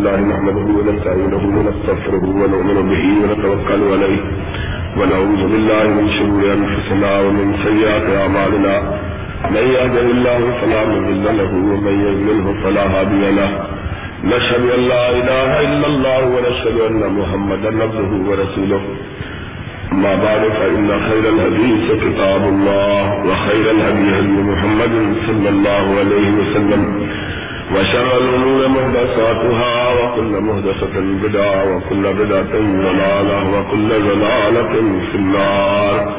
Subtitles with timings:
[0.00, 4.20] لله نحمده ونستعينه ونستغفره ونؤمن به ونتوكل عليه
[4.98, 8.74] ونعوذ بالله من شرور أنفسنا ومن سيئات أعمالنا.
[9.54, 13.50] من يهده الله فلا مضل له ومن يضلله فلا هادي له.
[14.32, 18.82] نشهد أن لا إله إلا الله ونشهد أن محمدا عبده ورسوله.
[20.04, 24.94] ما بعد، فإن خير الحديث كتاب الله وخير الهدي هدي محمد
[25.26, 26.82] صلى الله عليه وسلم.
[27.74, 32.54] وشر الأمور مهدساتها وكل مهدسة بدعة وكل بدعة
[32.86, 34.72] ضلالة وكل ضلالة
[35.12, 36.14] في النار.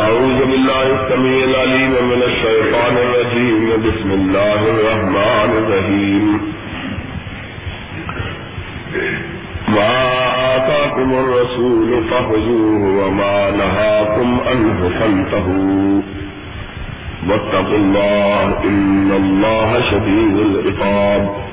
[0.00, 3.82] أعوذ بالله السميع العليم من الشيطان الرجيم.
[3.86, 6.40] بسم الله الرحمن الرحيم.
[9.68, 9.96] ما
[10.56, 16.17] آتاكم الرسول فخذوه وما نهاكم عنه فانتهوا.
[17.28, 21.48] واتقوا الله إن الله شديد العقاب.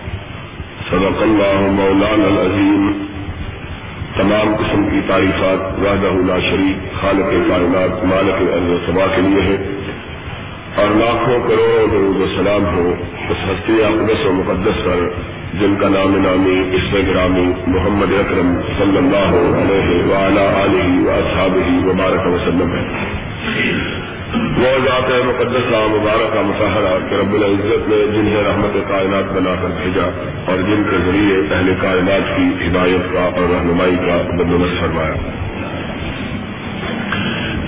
[0.89, 3.05] صدق الله مولانا العظيم.
[4.15, 9.41] تمام قسم کی تعریفات وحدہ لا شریک، خالق کائنات، مالک ارض و سما کے لیے
[9.41, 9.57] ہے
[10.75, 12.93] اور لاکھوں کروڑ درود و سلام ہو
[13.29, 15.09] اس ہستی اقدس و مقدس پر،
[15.59, 22.27] جن کا نام نامی اسم گرامی محمد اکرم صلی اللہ علیہ وعلا علیہ واصحابہ وبارک
[22.27, 23.05] وسلم ہے۔
[24.35, 25.71] وہ ذات مقدس
[26.33, 30.03] کا مظاہرہ کہ رب العزت نے جنہیں رحمت کائنات بنا کر بھیجا
[30.45, 35.13] اور جن کے ذریعے اہل کائنات کی ہدایت کا اور رہنمائی کا بندوبست فرمایا۔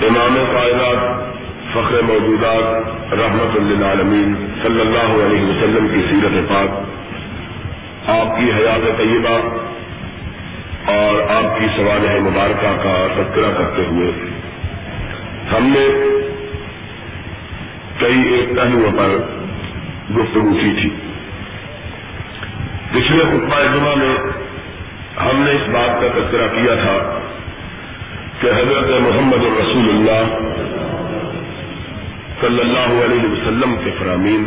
[0.07, 1.31] امام کائنات،
[1.73, 6.69] فخر موجودات، رحمت للعالمین صلی اللہ علیہ وسلم کی سیرت پاک،
[8.09, 9.39] آپ کی حیات طیبہ
[10.91, 14.11] اور آپ کی سوانح مبارکہ کا تذکرہ کرتے ہوئے
[15.57, 15.87] ہم نے
[17.99, 19.17] کئی ایک پہلوؤں پر
[20.15, 20.89] گفتگو کی تھی۔
[22.91, 24.15] پچھلے خطبہ جمعہ میں
[25.21, 27.19] ہم نے اس بات کا تذکرہ کیا تھا
[28.41, 30.37] کہ حضرت محمد الرسول اللہ
[32.41, 34.45] صلی اللہ علیہ وسلم کے فرامین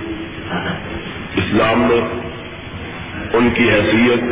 [1.37, 2.01] اسلام میں
[3.33, 4.23] ان کی حیثیت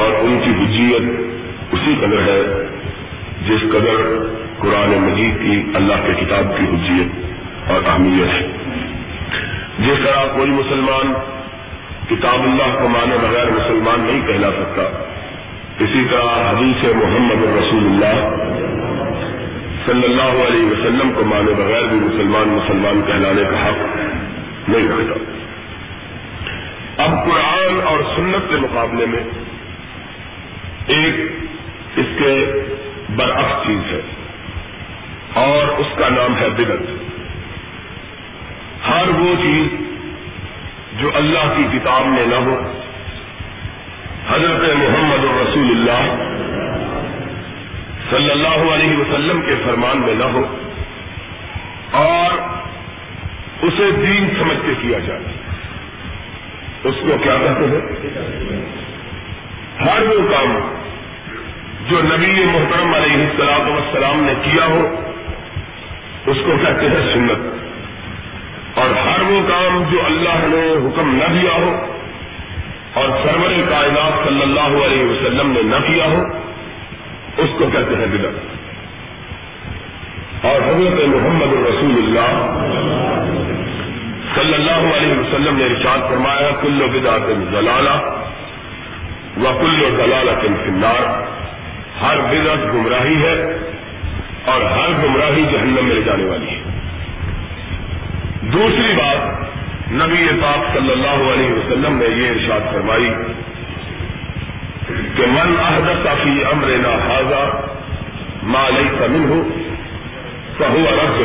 [0.00, 1.02] اور ان کی حجیت
[1.72, 2.42] اسی قدر ہے
[3.48, 4.26] جس قدر
[4.58, 7.25] قرآن مجید کی اللہ کے کتاب کی حجیت
[7.68, 8.46] اور اہمیت ہے۔
[9.78, 11.12] جس طرح کوئی مسلمان
[12.08, 14.82] کتاب اللہ کو مانے بغیر مسلمان نہیں کہلا سکتا،
[15.78, 18.28] اسی طرح حدیث محمد رسول اللہ
[19.86, 23.96] صلی اللہ علیہ وسلم کو مانے بغیر بھی مسلمان مسلمان کہلانے کا حق
[24.68, 25.20] نہیں رکھتا۔
[27.04, 29.22] اب قرآن اور سنت کے مقابلے میں
[30.86, 31.14] ایک
[31.96, 32.62] اس کے
[33.16, 34.00] برعکس چیز ہے
[35.34, 37.05] اور اس کا نام ہے بدت
[38.88, 39.80] ہر وہ چیز
[41.00, 42.72] جو اللہ کی کتاب میں نہ ہو۔
[44.28, 46.16] حضرت محمد رسول اللہ
[48.10, 50.56] صلی اللہ علیہ وسلم کے فرمان میں نہ ہو۔
[51.90, 52.38] اور
[53.62, 55.22] اسے دین سمجھ کے کیا جائے۔
[56.84, 58.64] اس کو کیا کہتے ہیں؟
[59.84, 60.74] ہر وہ کام
[61.88, 65.10] جو نبی محترم علیہ السلام وسلام نے کیا ہو،
[66.26, 67.65] اس کو کہتے ہیں سنت۔
[68.76, 71.70] اور ہر وہ کام جو اللہ نے حکم نہ دیا ہو
[72.94, 76.20] اور سرور کائنات صلی اللہ علیہ وسلم نے نہ کیا ہو،
[77.36, 78.36] اس کو کہتے ہیں بدت
[80.44, 82.32] اور حضرت محمد رسول اللہ
[84.34, 87.96] صلی اللہ علیہ وسلم نے ارشاد فرمایا، کل بدعت ضلالہ
[89.36, 91.04] و کل ضلالت فنار
[92.02, 93.36] ہر بدعت گمراہی ہے
[94.44, 96.75] اور ہر گمراہی جہنم میں لے جانے والی ہے۔
[98.52, 99.42] دوسری بات،
[99.92, 103.10] نبی پاک صلی اللہ علیہ وسلم نے یہ ارشاد فرمائی
[105.16, 107.44] کہ من احدث فی امرنا حاضا
[108.42, 109.40] ما ليس منه
[110.58, 111.20] فهو رد.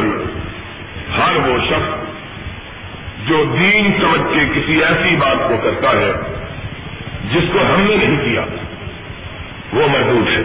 [1.18, 6.12] ہر وہ شخص جو دین سمجھ کے کسی ایسی بات کو کرتا ہے
[7.34, 8.46] جس کو ہم نے نہیں کیا،
[9.73, 10.44] وہ محدود ہے۔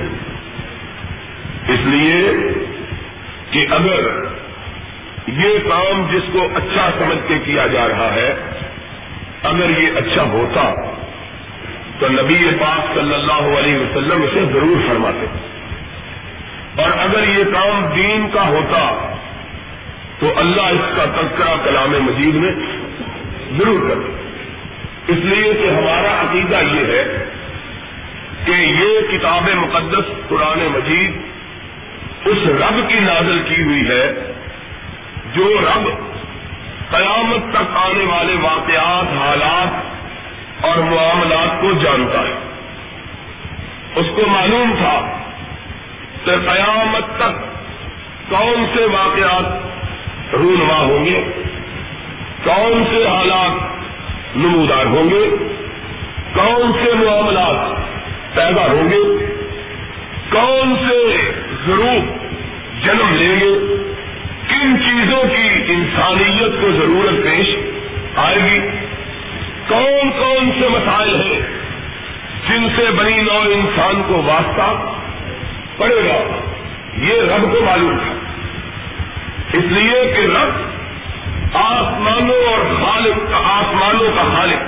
[1.68, 2.36] اس لیے
[3.50, 4.10] کہ اگر
[5.26, 8.34] یہ کام جس کو اچھا سمجھ کے کیا جا رہا ہے،
[9.42, 10.74] اگر یہ اچھا ہوتا
[11.98, 15.26] تو نبی پاک صلی اللہ علیہ وسلم اسے ضرور فرماتے۔
[16.82, 19.14] اور اگر یہ کام دین کا ہوتا
[20.18, 22.52] تو اللہ اس کا تذکرہ کلام مجید میں
[23.58, 24.12] ضرور کرتے۔
[25.08, 27.24] اس لیے کہ ہمارا عقیدہ یہ ہے
[28.44, 31.12] کہ یہ کتاب مقدس قرآن مجید
[32.24, 34.32] اس رب کی نازل کی ہوئی ہے
[35.36, 35.88] جو رب
[36.90, 39.96] قیامت تک آنے والے واقعات، حالات
[40.64, 42.34] اور معاملات کو جانتا ہے۔
[43.96, 45.18] اس کو معلوم تھا
[46.24, 47.56] کہ قیامت تک
[48.30, 49.44] کون سے واقعات
[50.34, 51.22] رونما ہوں گے،
[52.44, 53.76] کون سے حالات
[54.36, 55.30] نمودار ہوں گے،
[56.34, 57.76] کون سے معاملات
[58.34, 59.26] پیدا ہوں گے،
[60.30, 61.16] کون سے
[61.66, 62.18] ضرور
[62.82, 63.76] جنم لیں گے۔
[64.48, 67.56] کن چیزوں کی انسانیت کو ضرورت پیش
[68.16, 68.60] آئے گی؟
[69.68, 71.40] کون کون سے مسائل ہیں
[72.48, 74.92] جن سے بنی نو انسان کو واسطہ
[75.76, 76.40] پڑے گا؟
[76.96, 78.12] یہ رب کو معلوم تھا۔
[79.52, 80.76] اس لیے کہ رب
[81.56, 84.62] آسمانوں اور خالق آسمانوں کا خالق،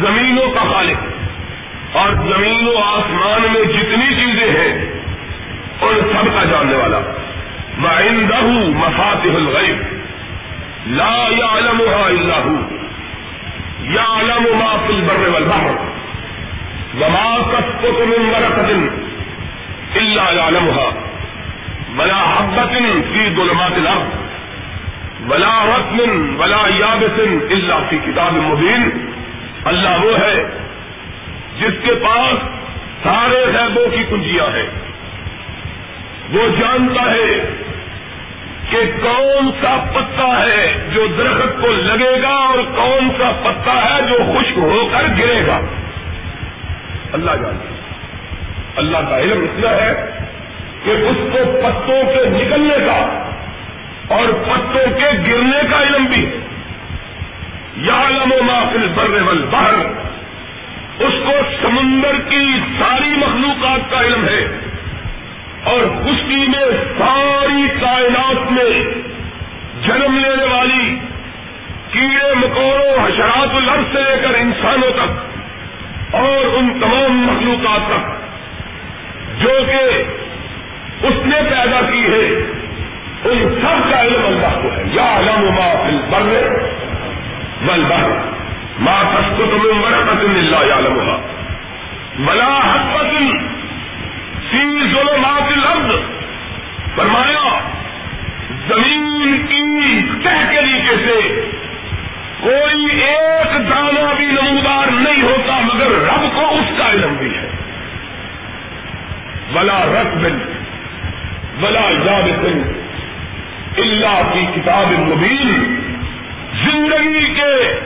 [0.00, 0.96] زمینوں کا خالق،
[1.96, 4.92] اور زمین و آسمان میں جتنی چیزیں ہیں،
[5.80, 7.19] ان سب کا جاننے والا۔
[7.80, 8.44] معندہ
[8.76, 9.82] مفاتح الغیب
[10.86, 12.56] لا يعلمها الا هو.
[13.84, 15.74] يعلم ما في البر والبحر
[17.00, 18.72] وما تسقط من ورقة
[19.96, 20.90] الا يعلمها.
[21.96, 22.80] ولا حبة
[23.12, 24.08] في ظلمات الارض
[25.30, 28.90] ولا رطم ولا يابس الا في كتاب مبين.
[29.64, 30.34] اللہ وہ ہے
[31.58, 32.36] جس کے پاس
[33.02, 34.70] سارے غیبوں کی کنجیاں ہیں۔
[36.32, 37.59] وہ جانتا ہے
[38.70, 44.02] کہ کون سا پتا ہے جو درخت کو لگے گا اور کون سا پتا ہے
[44.02, 45.60] جو خشک ہو کر گرے گا؟
[47.12, 47.74] اللہ جانتا
[48.76, 50.18] اللہ کا علم اتنا ہے
[50.84, 53.24] کہ اس کو پتوں کے نکلنے کا
[54.14, 56.38] اور پتوں کے گرنے کا علم بھی.
[57.76, 59.86] یا علم و محفل بر باہر
[60.98, 61.32] اس کو
[61.62, 64.69] سمندر کی ساری مخلوقات کا علم ہے.
[65.64, 66.66] اور خشکی میں
[66.98, 68.84] ساری کائنات میں
[69.82, 70.98] جنم لینے والی
[71.92, 75.30] کیڑے مکوڑوں حشرات الرف سے لے کر انسانوں تک
[76.14, 78.20] اور ان تمام مخلوقات تک
[79.42, 80.02] جو کہ
[81.06, 82.50] اس نے پیدا کی ہے،
[83.24, 86.48] ان سب کا علم اللہ کو ہے۔ یا علم و محفل بر
[87.68, 88.10] والبحر۔
[88.80, 91.16] ما تسقط من ورقة إلا يعلمها
[92.28, 93.30] ولا حبة
[94.50, 96.00] في ظلمات الأرض
[96.94, 97.58] فرمایا،
[98.68, 101.20] زمین کی تہ طریقے سے
[102.40, 107.50] کوئی ایک دانہ بھی نمودار نہیں ہوتا، مگر رب کو اس کا علم بھی ہے۔
[109.52, 110.38] بلا رت بن
[111.60, 112.62] بلا یاد بن
[113.76, 115.80] اللہ کی کتاب مبین۔
[116.64, 117.80] زندگی کے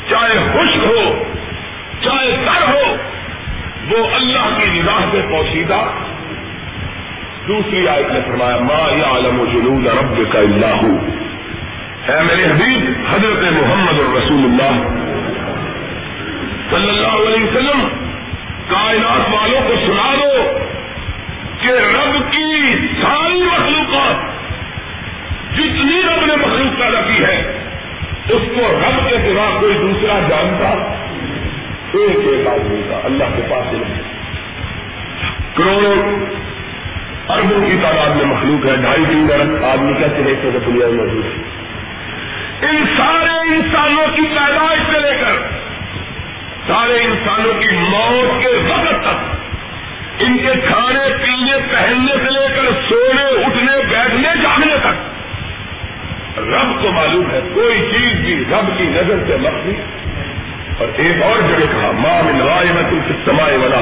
[0.10, 1.24] چاہے خشک ہو
[2.04, 2.96] چاہے تر ہو،
[3.90, 5.82] وہ اللہ کی نگاہ سے پوشیدہ۔
[7.48, 10.84] دوسری آیت نے فرمایا، ما یا عالم و جنون رب کا اللہ
[12.08, 14.88] ہے میرے حبیب، حضرت محمد الرسول اللہ
[16.70, 17.88] صلی اللہ علیہ وسلم،
[18.68, 20.60] کائنات والوں کو سنا دو
[21.60, 24.16] کہ رب کی ساری مخلوقات،
[25.56, 27.38] جتنی رب نے مخلوق پیدا کی ہے،
[28.30, 30.74] اس کو رب کے سوا کوئی دوسرا جانتا
[31.94, 33.74] ایک ایک آدمی کا اللہ کے پاس
[35.54, 35.96] کروڑوں
[37.30, 40.96] اربوں کی تعداد میں مخلوق ہے، ڈھائی تین ارب آدمی کیسے دیکھتے ہیں دنیا میں
[40.96, 45.38] موجود ہے۔ ان سارے انسانوں کی پیدائش سے لے کر
[46.68, 52.72] سارے انسانوں کی موت کے وقت تک، ان کے کھانے پینے پہننے سے لے کر
[52.90, 59.24] سونے، اٹھنے، بیٹھنے، جاگنے تک، رب کو معلوم ہے، کوئی چیز بھی رب کی نظر
[59.28, 59.74] سے مخفی
[60.84, 63.78] اور ایک اور جگہ کہا ماں میں نوائے میں تم سے سمائے والا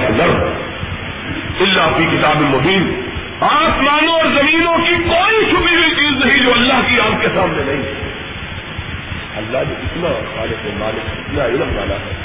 [1.60, 3.02] اللہ کی کتاب مبین
[3.40, 7.64] آسمانوں اور زمینوں کی کوئی چھپی ہوئی چیز نہیں جو اللہ کی آنکھ کے سامنے
[7.64, 7.82] نہیں۔
[9.38, 12.16] اللہ نے اتنا خالق مالک، اتنا علم والا ہے۔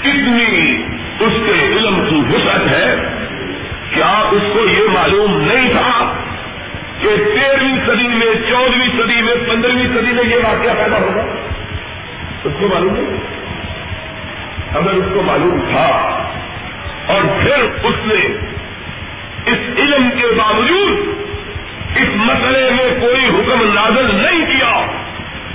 [0.00, 0.82] کتنی
[1.20, 2.96] اس کے علم کی وسعت ہے۔
[3.94, 6.12] کیا اس کو یہ معلوم نہیں تھا
[7.00, 11.22] کہ تیرہویں صدی میں، چودہویں صدی میں، پندرہویں صدی میں یہ واقعہ پیدا ہوگا؟
[12.44, 13.39] اس کو معلوم نہیں۔
[14.74, 15.86] اگر اس کو معلوم تھا
[17.06, 18.20] اور پھر اس نے
[19.46, 20.98] اس علم کے باوجود
[21.96, 24.86] اس مسئلے میں کوئی حکم نازل نہیں کیا،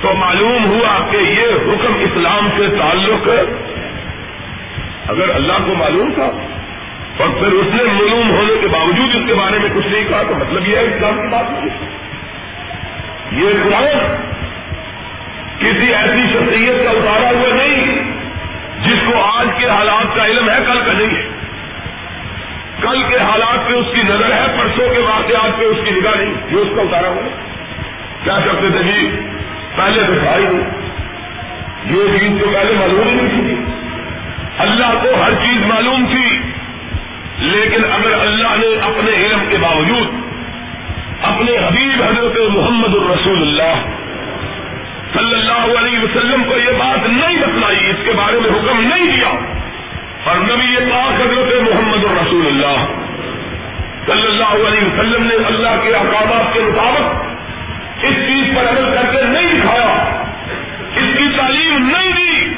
[0.02, 3.42] تو معلوم ہوا کہ یہ حکم اسلام سے تعلق ہے۔
[5.08, 6.30] اگر اللہ کو معلوم تھا
[7.18, 10.24] اور پھر اس نے معلوم ہونے کے باوجود اس کے بارے میں کچھ نہیں کہا،
[10.24, 11.90] تو مطلب یہ ہے اسلام کی بات نہیں۔
[13.32, 14.16] یہ قرآن
[15.60, 17.55] کسی ایسی شخصیت کا اتارا ہوا
[19.66, 21.30] کے حالات کا علم ہے، کل کا نہیں ہے۔
[22.82, 26.18] کل کے حالات پہ اس کی نظر ہے، پرسوں کے واقعات پہ اس کی نگاہ
[26.18, 27.22] نہیں۔ یہ اس کا اتارا ہوا
[28.24, 29.16] کیا کرتے تھے جی؟
[29.76, 30.86] پہلے تو بھائی نہیں
[31.86, 33.56] یہ چیز تو پہلے معلوم نہیں تھی۔
[34.58, 36.40] اللہ کو ہر چیز معلوم تھی۔
[37.40, 40.08] لیکن اگر اللہ نے اپنے علم کے باوجود
[41.22, 43.74] اپنے حبیب حضرت محمد الرسول اللہ
[45.14, 49.06] صلی اللہ علیہ وسلم کو یہ بات نہیں بتلائی، اس کے بارے میں حکم نہیں
[49.06, 49.55] دیا۔
[50.26, 52.86] اور نبی یہ پاک حضرت محمد الرسول اللہ
[54.08, 57.26] صلی اللہ علیہ وسلم نے اللہ کے احکامات کے مطابق
[58.04, 60.22] اس چیز پر عمل کر کے نہیں دکھایا،
[60.96, 62.54] اس کی تعلیم نہیں دی۔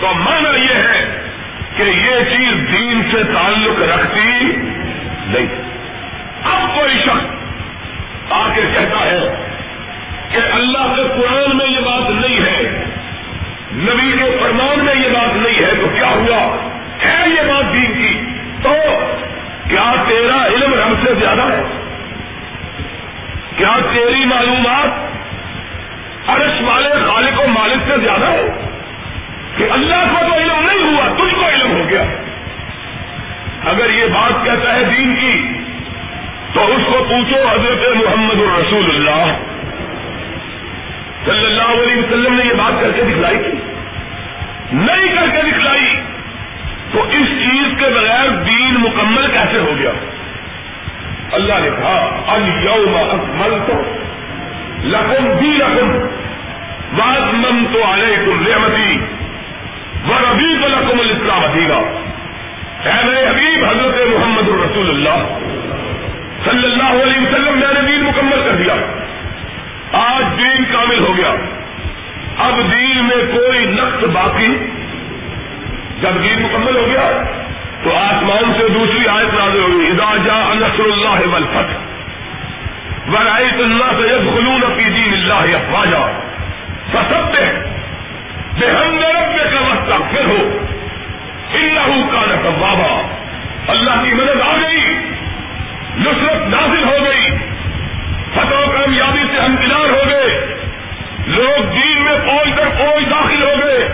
[0.00, 1.28] تو مانا یہ ہے
[1.76, 4.40] کہ یہ چیز دین سے تعلق رکھتی
[5.26, 5.46] نہیں۔
[6.44, 9.44] اب کوئی شخص آ کے کہتا ہے
[10.30, 12.84] کہ اللہ کے قرآن میں یہ بات نہیں ہے،
[13.72, 16.66] نبی کے فرمان میں یہ بات نہیں ہے، تو کیا ہوا؟
[17.04, 18.20] ہے یہ بات دین کی۔
[18.62, 18.72] تو
[19.68, 21.62] کیا تیرا علم رب سے زیادہ ہے؟
[23.56, 25.10] کیا تیری معلومات
[26.26, 28.66] عرش والے خالق و مالک سے زیادہ ہے؟
[29.56, 32.02] کہ اللہ کو تو علم نہیں ہوا، تجھ کو علم ہو گیا۔
[33.64, 35.52] اگر یہ بات کہتا ہے دین کی،
[36.52, 39.32] تو اس کو پوچھو حضرت محمد الرسول اللہ۔
[41.24, 43.52] صلی اللہ علیہ وسلم نے یہ بات کر کے دکھلائی۔ تھی
[44.72, 46.00] نہیں کر کے دکھلائی۔
[46.92, 49.90] تو اس چیز کے بغیر دین مکمل کیسے ہو گیا؟
[51.32, 53.82] اللہ نے کہا الم اکمل تو
[54.84, 55.98] لکم بھی لکم
[56.96, 57.34] بات
[57.72, 58.98] تو آئے تم رحمتی
[60.08, 62.00] ور ابھی تو لکم الاسلام ادیگا
[62.84, 65.38] اے میرے حبیب، حضرت محمد الرسول اللہ
[66.44, 68.74] صلی اللہ علیہ وسلم، میں نے دین مکمل کر دیا۔
[69.92, 71.34] آج دین کامل ہو گیا۔
[72.38, 74.56] اب دین میں کوئی نقص باقی
[76.00, 77.22] جب دین مکمل ہو گیا
[77.82, 81.78] تو آسمان سے دوسری آیت نازل ہوگی ادا جا نصر اللہ والفتح.
[83.12, 86.02] ورائت اللہ سے یدخلون فی دین اللہ افواجا
[86.92, 87.44] فسبتے
[88.58, 90.58] بے ہم رب کا وقت پھر ہو
[91.54, 93.02] انہو کان توابا۔
[93.68, 94.94] اللہ کی مدد آ گئی،
[95.98, 97.30] نصرت نازل ہو گئی
[98.34, 100.56] فتح و کامیابی سے ہمکنار ہو گئے،
[101.26, 103.88] لوگ دین میں پہنچ کر پہنچ داخل ہو گئے۔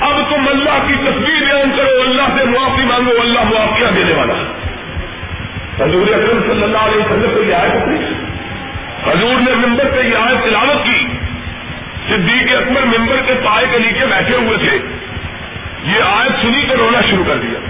[0.00, 4.34] اب تم اللہ کی تصویر بیان کرو، اللہ سے معافی مانگو، اللہ معافیہ دینے والا
[5.84, 7.96] حضور اکرم صلی اللہ علیہ وسلم کو یہ آیت اپنی۔
[9.06, 11.06] حضور نے ممبر سے یہ آیت تلاوت کی۔
[12.08, 14.78] صدیق اکبر ممبر کے پائے کے نیچے بیٹھے ہوئے تھے۔
[15.84, 17.60] یہ آیت سنی کر رونا شروع کر دیا۔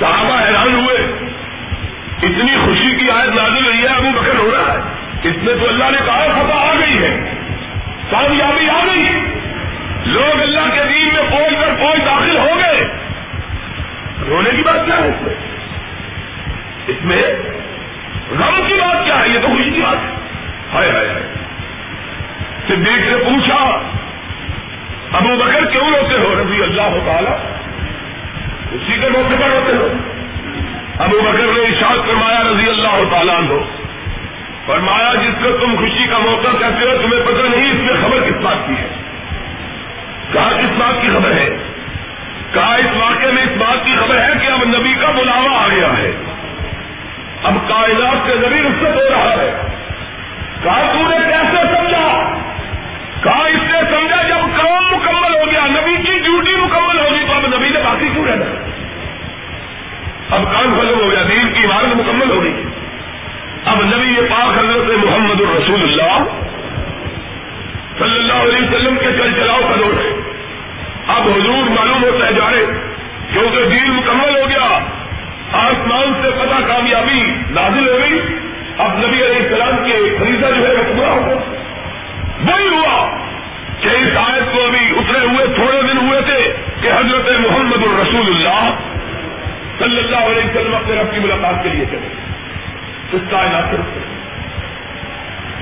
[0.00, 0.96] صحابہ حیران ہوئے۔
[2.22, 4.78] اتنی خوشی کی آیت نازل ہوئی ہے، ابو بکر ہو رہا ہے۔
[5.28, 7.34] اس میں تو اللہ نے کہا، فتح آ گئی ہے۔
[8.10, 9.08] کامیابی آ گئی۔
[10.06, 12.88] لوگ اللہ کے دین میں پہنچ کر پہنچ داخل ہو گئے۔
[14.28, 15.34] رونے کی بات کیا ہے اس میں؟
[16.86, 17.22] اس میں
[18.30, 20.14] غم کی بات کیا ہے؟ یہ تو خوشی کی بات ہے۔
[20.72, 21.08] ہائے ہائے
[22.68, 23.78] صدیق سے پوچھا،
[25.12, 27.38] ابو بکر کیوں روتے ہو؟ رضی اللہ تعالیٰ۔
[28.72, 29.88] اسی کے موقع پر روتے ہو۔
[30.98, 33.64] ابو بکر نے اشاعت فرمایا، رضی اللہ تعالیٰ ہو
[34.66, 38.30] فرمایا، جس کو تم خوشی کا موقع کہتے ہو، تمہیں پتہ نہیں اس میں خبر
[38.30, 39.05] کس بات کی ہے۔
[40.32, 41.48] کہا کس بات کی خبر ہے۔
[42.52, 45.68] کہا اس واقعے میں اس بات کی خبر ہے کہ اب نبی کا بلاوا آ
[45.68, 46.12] گیا ہے۔
[47.42, 49.56] اب کائنات سے نبی رخصت ہو رہا ہے۔
[50.62, 52.38] کہا تو نے کیسے سمجھا؟
[53.22, 57.32] کہا اس نے سمجھا جب کام مکمل ہو گیا، نبی کی ڈیوٹی مکمل ہوگی تو
[57.32, 58.44] اب نبی نے باقی کیوں رہنا؟
[60.30, 62.62] اب کام ختم ہو گیا دین کی عمارت مکمل ہو گئی۔
[63.64, 66.45] اب نبی یہ پاک حضرت محمد الرسول اللہ
[67.98, 70.10] صلی اللہ علیہ وسلم کے چل چلاؤ کا دور ہے۔
[71.06, 72.66] اب حضور معلوم ہوتا ہے جائے
[73.32, 74.78] کیونکہ دین مکمل ہو گیا۔
[75.52, 78.20] آسمان سے پتہ کامیابی نازل ہو گئی۔
[78.78, 81.34] اب نبی علیہ السلام کے خریدا جو ہے وہ پورا ہوا
[82.40, 83.16] وہی ہوا
[83.80, 88.26] کہ اس آیت کو ابھی اترے ہوئے، تھوڑے دن ہوئے تھے کہ حضرت محمد الرسول
[88.26, 88.70] اللہ
[89.78, 92.08] صلی اللہ علیہ وسلم اپنے رب کی ملاقات کے لیے چلے۔
[93.12, 94.00] اس کائنات سے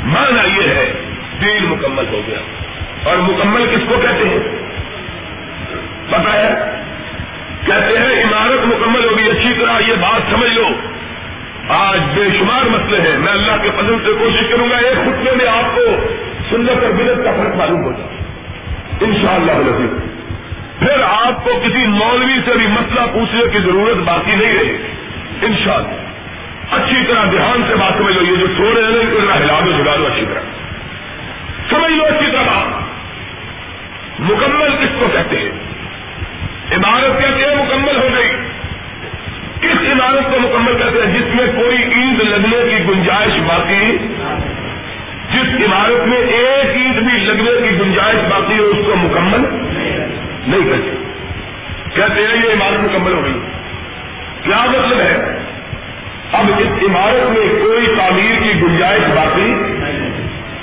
[0.05, 1.03] مانا یہ ہے
[1.41, 2.38] دین مکمل ہو گیا۔
[3.05, 4.38] اور مکمل کس کو کہتے ہیں؟
[6.11, 6.81] پتا ہے؟
[7.67, 10.69] کہتے ہیں عمارت مکمل ہوگی، اچھی طرح یہ بات سمجھ لو۔
[11.69, 15.31] آج بے شمار مسئلے ہیں۔ میں اللہ کے فضل سے کوشش کروں گا، ایک خطبے
[15.37, 16.07] میں آپ کو
[16.50, 18.19] سنت اور بدت کا فرق معلوم ہو جائے۔
[19.00, 19.53] ان شاء اللہ
[20.79, 24.76] پھر آپ کو کسی مولوی سے بھی مسئلہ پوچھنے کی ضرورت باقی نہیں رہے
[25.43, 25.95] ان شاء اللہ
[26.71, 29.71] اچھی طرح دھیان سے بات سمجھ لو، یہ جو سو رہے ہیں ذرا ہلا دو
[29.71, 30.63] جگا دو اچھی طرح۔
[31.71, 32.64] سمجھ لو اچھی طرح
[34.18, 35.50] مکمل کس کو کہتے ہیں۔
[36.73, 38.30] عمارت کہتے ہیں مکمل ہو گئی۔
[39.61, 43.99] کس عمارت کو مکمل کہتے ہیں جس میں کوئی عید لگنے کی گنجائش باقی۔
[45.33, 49.40] جس عمارت میں ایک اینٹ بھی لگنے کی گنجائش باقی ہو اس کو مکمل
[50.47, 50.97] نہیں کرتے
[51.94, 53.40] کہتے ہیں یہ عمارت مکمل ہو گئی۔
[54.42, 55.16] کیا مطلب ہے؟
[56.33, 59.54] اب اس عمارت میں کوئی تعمیر کی گنجائش باقی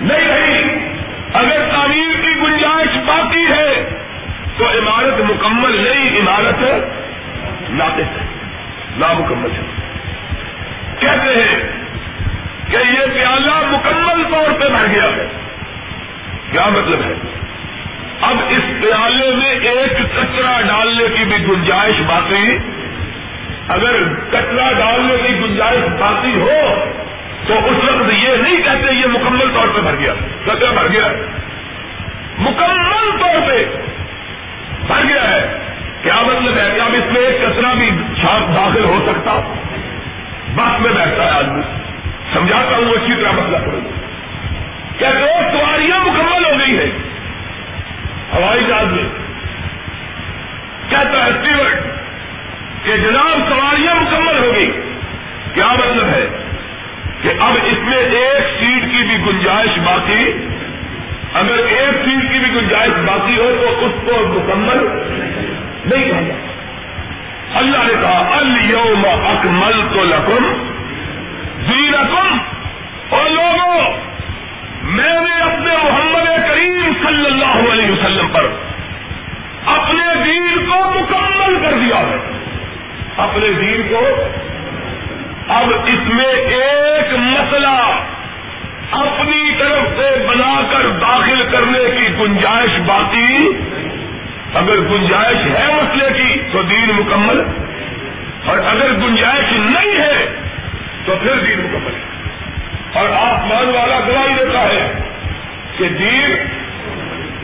[0.01, 0.80] نہیں رہی۔
[1.33, 3.89] اگر تعمیر کی گنجائش باقی ہے،
[4.57, 6.63] تو عمارت مکمل نہیں، عمارت
[7.69, 8.25] ناقص ہے،
[8.97, 9.61] نامکمل ہے۔
[10.99, 11.71] کہتے ہیں
[12.69, 15.27] کہ یہ پیالہ مکمل طور پہ بھر گیا ہے۔
[16.51, 17.13] کیا مطلب ہے؟
[18.21, 22.57] اب اس پیالے میں ایک کچرا ڈالنے کی بھی گنجائش باقی،
[23.67, 23.95] اگر
[24.31, 26.85] کچرا ڈالنے کی گنجائش باقی ہو
[27.47, 30.13] تو اس وقت یہ نہیں کہتے یہ مکمل طور پہ بھر گیا.
[30.45, 31.07] کچرا بھر گیا.
[32.39, 33.65] مکمل طور پہ
[34.87, 35.57] بھر گیا ہے.
[36.03, 37.89] کیا مطلب ہے کہ اب اس میں ایک کچرا بھی
[38.21, 39.39] چھاپ داخل ہو سکتا.
[40.55, 41.61] بس میں بیٹھتا ہے آدمی.
[42.33, 43.81] سمجھاتا ہوں اچھی طرح مسئلہ کروں
[44.97, 46.85] کیا دو سواریاں مکمل ہو گئی ہے
[48.33, 49.03] ہوائی جہاز میں.
[50.89, 51.79] کہتا ہے اسٹیورڈ
[52.83, 54.71] کہ جناب سواریاں مکمل ہو گئی.
[55.53, 56.27] کیا مطلب ہے.
[57.21, 60.31] کہ اب اس میں ایک سیٹ کی بھی گنجائش باقی،
[61.33, 64.87] اگر ایک سیٹ کی بھی گنجائش باقی ہو تو اس کو مکمل
[65.85, 66.19] نہیں کہا
[67.53, 70.43] اللہ نے کہا الوم اکمل تو لکم
[71.67, 72.37] دین اکم
[73.09, 73.81] اور لوگوں،
[74.83, 78.45] میں نے اپنے محمد کریم صلی اللہ علیہ وسلم پر
[79.65, 82.17] اپنے دین کو مکمل کر دیا ہے۔
[83.17, 84.01] اپنے دین کو
[85.47, 88.01] اب اس میں ایک مسئلہ
[88.91, 93.49] اپنی طرف سے بنا کر داخل کرنے کی گنجائش باقی۔
[94.53, 97.43] اگر گنجائش ہے مسئلے کی، تو دین مکمل۔
[98.45, 100.25] اور اگر گنجائش نہیں ہے،
[101.05, 102.11] تو پھر دین مکمل۔ ہے
[102.99, 104.93] اور آسمان والا گواہی دیتا ہے
[105.77, 106.35] کہ دین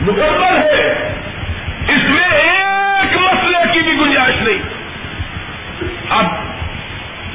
[0.00, 1.12] مکمل ہے۔
[1.88, 4.58] اس میں ایک مسئلے کی بھی گنجائش نہیں۔
[6.10, 6.26] اب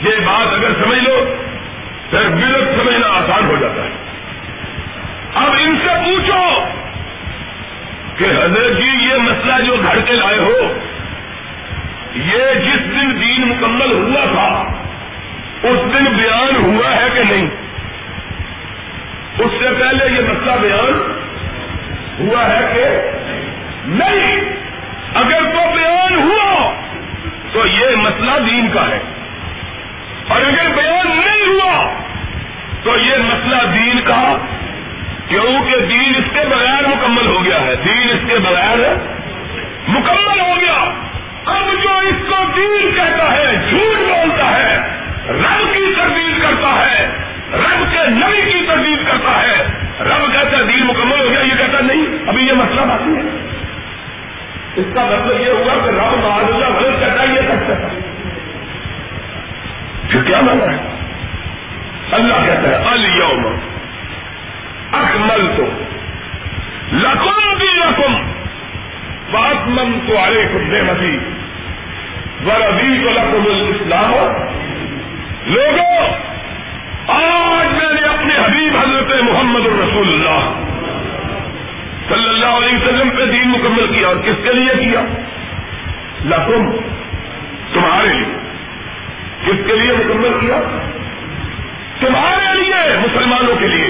[0.03, 1.35] یہ بات اگر سمجھ لو،
[2.09, 3.89] پھر بلت سمجھنا آسان ہو جاتا ہے۔
[5.35, 6.63] اب ان سے پوچھو
[8.17, 10.77] کہ حضرت جی یہ مسئلہ جو گھر کے لائے ہو،
[12.13, 14.63] یہ جس دن دین مکمل ہوا تھا،
[15.63, 17.47] اس دن بیان ہوا ہے کہ نہیں؟
[19.39, 21.11] اس سے پہلے یہ مسئلہ بیان
[22.19, 23.11] ہوا ہے کہ
[23.85, 24.41] نہیں۔
[25.13, 26.73] اگر تو بیان ہوا،
[27.51, 29.12] تو یہ مسئلہ دین کا ہے۔
[30.27, 31.93] اور اگر بیان نہیں ہوا
[32.83, 34.37] تو یہ مسئلہ دین کا
[35.27, 38.93] کیونکہ دین اس کے بغیر مکمل ہو گیا ہے۔ دین اس کے بغیر
[39.87, 40.91] مکمل ہو گیا۔
[41.45, 44.79] اب جو اس کو دین کہتا ہے، جھوٹ بولتا ہے،
[45.29, 47.09] رب کی تردید کرتا ہے،
[47.53, 49.63] رب کے نبی کی تردید کرتا ہے۔
[49.99, 53.53] رب کہتا ہے دین مکمل ہو گیا، یہ کہتا نہیں، ابھی یہ مسئلہ باقی ہے۔
[54.75, 57.87] اس کا مطلب یہ ہوگا کہ رب معذہ غلط کہتا ہے، یہ سچ کہتا
[60.13, 60.77] پھر کیا مانا ہے؟
[62.11, 63.55] اللہ کہتا ہے الوم
[64.91, 65.63] اکمل تو
[66.93, 68.13] لکم بھی لکم
[69.31, 71.17] بات من تو آئے خود متی
[72.45, 74.11] وربی کو لکم الاسلام.
[75.45, 76.07] لوگوں
[77.07, 80.53] آج میں نے اپنے حبیب حضرت محمد الرسول اللہ
[82.09, 85.01] صلی اللہ علیہ وسلم پہ دین مکمل کیا اور کس کے لیے کیا؟
[86.25, 86.71] لکم،
[87.73, 88.52] تمہارے لیے۔
[89.45, 90.59] کس کے لیے مکمل کیا؟
[91.99, 93.87] تمہارے لیے، مسلمانوں کے لیے۔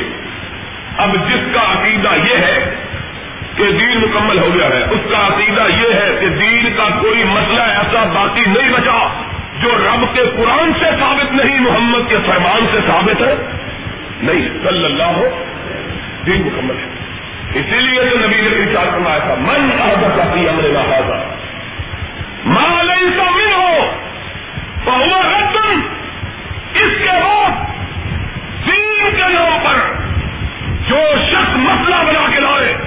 [0.98, 2.76] اب جس کا عقیدہ یہ ہے
[3.56, 7.24] کہ دین مکمل ہو گیا ہے، اس کا عقیدہ یہ ہے کہ دین کا کوئی
[7.24, 9.24] مسئلہ ایسا باقی نہیں بچا
[9.62, 13.36] جو رب کے قرآن سے ثابت نہیں، محمد کے فرمان سے ثابت ہے۔
[14.22, 15.44] نہیں، صلی اللہ ہو،
[16.26, 17.04] دین مکمل ہے۔
[17.54, 21.36] اسی لیے تو نبی نے چار فرمایا تھا، من آدت آتی امر لہٰذا
[22.46, 23.92] مال ایسا من ہو
[24.86, 25.82] بہو رتن
[26.74, 27.50] اس کے بعد
[28.67, 29.93] دین کے نام پر
[30.89, 30.98] جو
[31.32, 32.78] شخص مسئلہ بنا کے لائے،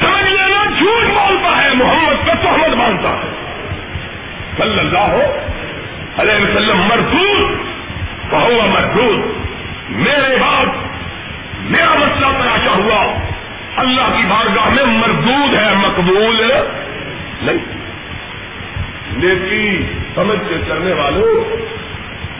[0.00, 3.28] سمجھ لینا جھوٹ بولتا ہے، محمد کا تحمد مانتا ہے۔
[4.56, 5.16] صلی اللہ
[6.16, 7.50] علیہ وسلم مردود
[8.30, 9.20] بہو مردود۔
[9.88, 10.66] میرے بعد
[11.60, 13.14] میرا مسئلہ تلاشا ہوا،
[13.76, 16.52] اللہ کی بارگاہ میں مردود ہے، مقبول
[17.42, 17.81] نہیں۔
[19.16, 21.56] نیکی سمجھ کے کرنے والوں،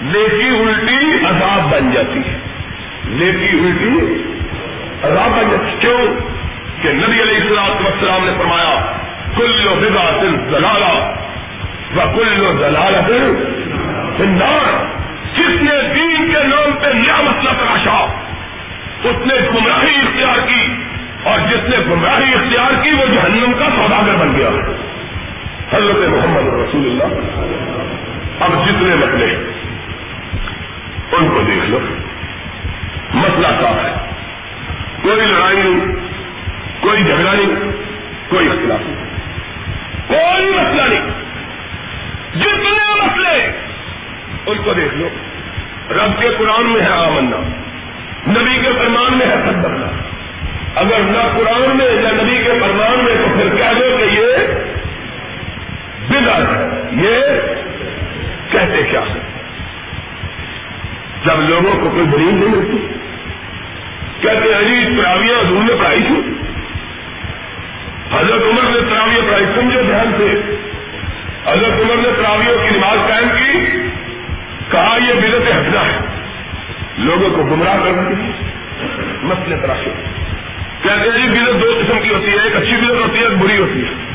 [0.02, 2.38] نیکی الٹی عذاب بن جاتی ہے۔
[3.04, 4.22] نیکی الٹی
[5.80, 5.98] کیوں؟
[6.82, 8.92] کہ نبی علیہ السلام وسلام نے فرمایا،
[9.36, 11.12] کل بدا دل دلالا
[11.96, 13.34] و کل دلال دل
[15.36, 18.06] جس نے دین کے نام پہ نیا مسئلہ تراشا
[19.04, 20.74] اس نے گمراہی اختیار کی
[21.22, 24.48] اور جس نے گمراہی اختیار کی، وہ جہنم کا سوداگر بن گیا۔
[25.72, 27.20] حضرت محمد رسول اللہ
[28.40, 29.36] اب جتنے مسئلے
[31.12, 31.78] ان کو دیکھ لو۔
[33.14, 34.10] مسئلہ کیا ہے۔
[35.02, 35.80] کوئی لڑائی نہیں،
[36.80, 37.72] کوئی جھگڑا نہیں،
[38.28, 39.04] کوئی اختلاف نہیں۔
[40.06, 41.10] کوئی مسئلہ نہیں۔
[42.34, 43.52] جتنے مسئلے
[44.46, 45.08] ان کو دیکھ لو۔
[45.90, 47.36] رب کے قرآن میں ہے آمنا،
[48.30, 49.66] نبی کے فرمان میں ہے سب
[50.74, 54.31] اگر نہ قرآن میں نہ نبی کے فرمان میں، تو پھر کہہ دو کہ یہ
[56.08, 57.16] بدر یہ
[58.50, 59.20] کہتے کیا ہے
[61.24, 62.86] جب لوگوں کو کوئی دلیل نہیں ملتی،
[64.20, 66.32] کہتے ہیں جی تراویاں حضور نے پڑھائی تھی۔
[68.12, 70.56] حضرت عمر نے تراویاں پڑھائی سمجھو دھیان سے۔
[71.50, 73.58] حضرت عمر نے تراویوں کی نماز قائم کی،
[74.70, 75.98] کہا، یہ بدت ہٹنا ہے۔
[76.98, 78.32] لوگوں کو گمراہ کرنے کے لیے
[79.22, 79.90] مسئلے تراشے۔
[80.82, 83.38] کہتے ہیں جی بدت دو قسم کی ہوتی ہے، ایک اچھی بدت ہوتی ہے، ایک
[83.38, 84.11] بری ہوتی ہے۔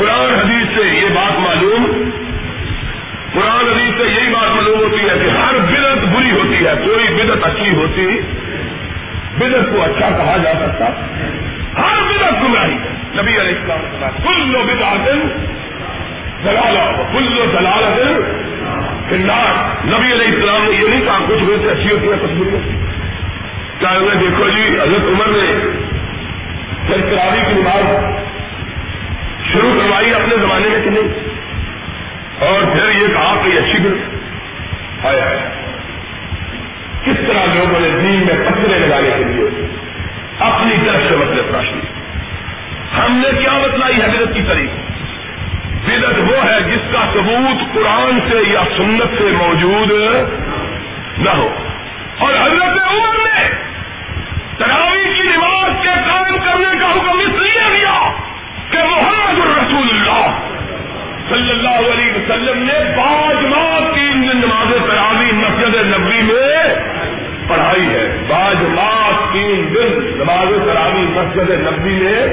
[0.00, 1.84] قرآن حدیث سے یہ بات معلوم،
[3.32, 7.08] قرآن حدیث سے یہی بات معلوم ہوتی ہے کہ ہر بدت بری ہوتی ہے، کوئی
[7.14, 8.06] بدت اچھی ہوتی
[9.38, 10.88] بدت کو اچھا کہا جا سکتا،
[11.78, 12.76] ہر بدت گمراہی
[13.14, 15.08] نبی علیہ السلام کل لو بدعت
[16.44, 17.84] دلالا کل لو دلال
[19.84, 22.76] نبی علیہ السلام نے یہ نہیں کہا، کچھ بدت اچھی ہوتی ہے، کچھ بری ہوتی
[23.80, 25.46] چاہے دیکھو جی حضرت عمر نے
[26.86, 28.28] پھر تراوی کی نماز
[29.52, 31.08] شروع کروائی اپنے زمانے میں کہ نہیں؟
[32.38, 33.94] اور پھر یہ کہا کہ اچھی دل
[35.04, 35.50] آیا ہے
[37.04, 39.66] کس طرح لوگوں نے دین میں پتھرے لگانے کے لیے
[40.38, 41.80] اپنی طرف سے مطلب تراش لی
[42.98, 44.70] ہم نے کیا بتلائی ہے بدت کی تاریخ
[45.86, 49.90] بدت وہ ہے جس کا ثبوت قرآن سے یا سنت سے موجود
[51.18, 51.54] نہ ہو۔
[52.18, 53.48] اور حضرت عمر نے
[54.58, 57.79] تراوی کی نماز کے قائم کرنے کا حکم اس لیے دیا
[58.70, 60.38] کہ محمد الرسول اللہ
[61.28, 66.74] صلی اللہ علیہ وسلم نے پانچ ماہ تین دن نماز تراوی مسجد نبی میں
[67.48, 72.26] پڑھائی ہے۔ پانچ ماہ تین دن نماز تراوی مسجد نبی میں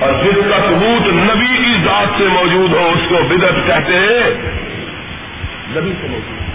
[0.00, 4.30] اور جس کا ثبوت نبی کی ذات سے موجود ہو، اس کو بدت کہتے ہیں۔
[5.68, 6.48] نبی سے موجود۔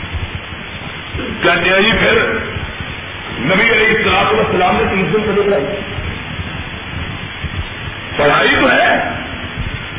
[1.43, 2.34] کہتے ہیں جی پھر
[3.39, 5.65] نبی علیہ السلام السلام نے تیس دن سے لگائی
[8.17, 9.10] پڑھائی تو ہے،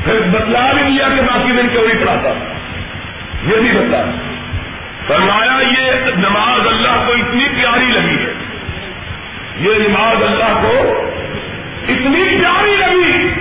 [0.05, 2.29] پھر بتلا بھی دیا کہ باقی دن کیوں نہیں پڑھاتا
[3.43, 4.03] یہ بھی بتلا
[5.07, 8.33] فرمایا، یہ نماز اللہ کو اتنی پیاری لگی ہے۔
[9.61, 11.07] یہ نماز اللہ کو
[11.89, 13.35] اتنی پیاری لگی۔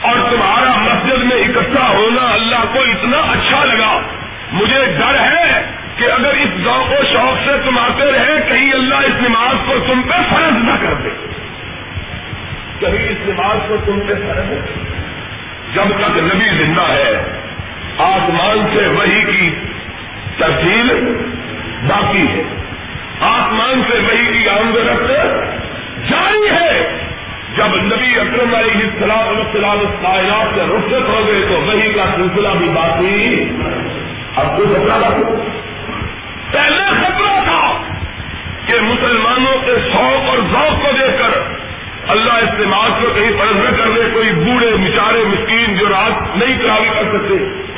[0.00, 4.00] اور تمہارا مسجد میں اکٹھا ہونا اللہ کو اتنا اچھا لگا۔
[4.52, 8.94] مجھے ڈر ہے کہ اگر اس گاؤں کو شوق سے تم آتے رہے، کہیں اللہ
[8.94, 11.31] اس نماز کو تم پہ فرض نہ کر دے۔
[12.82, 14.60] کبھی اس نماز کو تم سے فرض ہے
[15.74, 17.38] جب تک نبی زندہ ہے،
[17.98, 19.50] آسمان سے وہی کی
[20.38, 21.16] تفصیل
[21.86, 22.42] باقی ہے۔
[23.20, 25.08] آسمان سے وہی کی آمدنت
[26.10, 26.98] جاری ہے۔
[27.56, 32.48] جب نبی اکرم علیہ السلام السلام کائنات سے رخصت ہو گئے تو وہی کا سلسلہ
[32.58, 33.44] بھی باقی۔
[34.36, 35.52] اب تو خطرہ باقی
[36.50, 37.82] پہلے خطرہ تھا
[38.66, 41.01] کہ مسلمانوں کے شوق اور ذوق کو
[42.14, 45.88] دیکھ کر اللہ استعمال کو کہیں؟ فرض نہ کر دے کوئی بوڑھے مچارے مسکین جو
[45.88, 47.34] رات نہیں کراوی کر سکتے،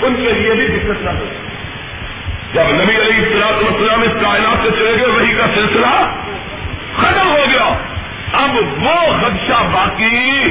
[0.07, 1.25] ان کے لیے بھی دقت نہ ہو۔
[2.53, 6.13] جب نبی علی السلام وسلام اس کائنات سے چلے گئے، وہی کا سلسلہ
[6.97, 7.79] ختم ہو گیا۔
[8.33, 10.45] اب وہ خدشہ باقی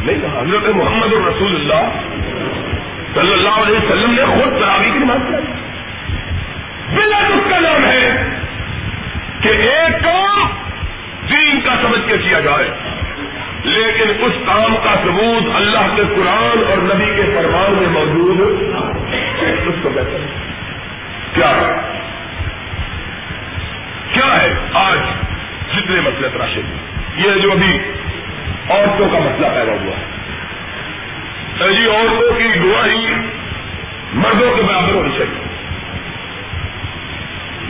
[0.00, 1.90] نہیں کہا حضرت محمد الرسول اللہ
[3.14, 5.68] صلی اللہ علیہ وسلم نے خود تراوی کی نماز کرائی
[7.34, 8.24] اس کا نام ہے
[9.42, 10.46] کہ ایک کام
[11.28, 12.70] دین کا سمجھ کے کیا جائے۔
[13.68, 18.62] لیکن اس کام کا ثبوت اللہ کے قرآن اور نبی کے فرمان میں موجود
[19.66, 20.18] اس کو بہتر
[21.32, 21.98] کیا ہے؟
[24.12, 24.98] کیا ہے آج
[25.74, 26.60] جتنے مسئلے تراشے
[27.16, 27.78] یہ جو ابھی
[28.68, 30.18] عورتوں کا مسئلہ پیدا ہوا ہے۔
[31.74, 33.14] جی عورتوں کی گواہی
[34.12, 35.44] مردوں کے برابر ہونی چاہیے۔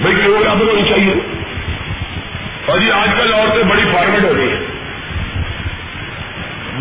[0.01, 1.15] بھائی، کیوں برابر ہونی چاہیے؟
[2.67, 4.78] اور یہ آج کل عورتیں بڑی فارمیٹ ہو رہی ہیں۔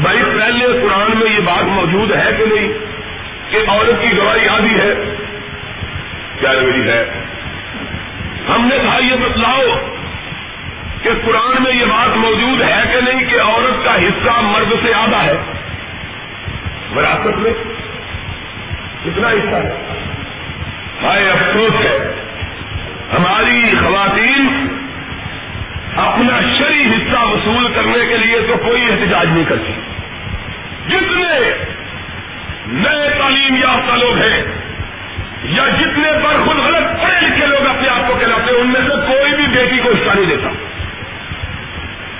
[0.01, 2.67] بھائی پہلے قرآن میں یہ بات موجود ہے کہ نہیں
[3.49, 4.93] کہ عورت کی گواہی آدھی ہے،
[6.39, 7.21] کیا میری ہے؟
[8.49, 9.61] ہم نے کہا یہ بتلاؤ
[11.03, 14.93] کہ قرآن میں یہ بات موجود ہے کہ نہیں کہ عورت کا حصہ مرد سے
[14.93, 15.37] آدھا ہے؟
[16.95, 17.53] وراثت میں
[19.05, 19.75] کتنا حصہ ہے؟
[21.03, 21.97] ہائے افسوس ہے،
[23.17, 24.16] ہماری خواتین
[29.27, 29.73] کوئی نہیں کرتی۔
[30.87, 31.51] جتنے
[32.67, 34.43] نئے تعلیم یافتہ لوگ ہیں
[35.43, 39.07] یا جتنے پر غلط پڑھے لکھے لوگ اپنے آپ کو کہلاتے ہیں، ان میں سے
[39.07, 40.49] کوئی بھی بیٹی کو حصہ نہیں دیتا۔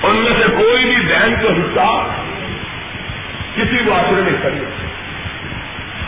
[0.08, 2.08] ان میں سے کوئی بھی بہن کو حصہ
[3.56, 4.66] کسی معاشرے میں حصہ نہیں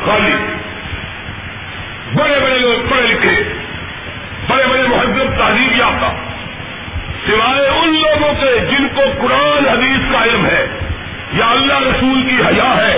[0.05, 0.33] خالی
[2.13, 3.43] بڑے بڑے لوگ پڑھے لکھے،
[4.47, 6.11] بڑے بڑے مہذب تعلیم یافتہ،
[7.27, 10.88] سوائے ان لوگوں کے جن کو قرآن حدیث کا علم ہے۔
[11.33, 12.97] یا اللہ رسول کی حیا ہے،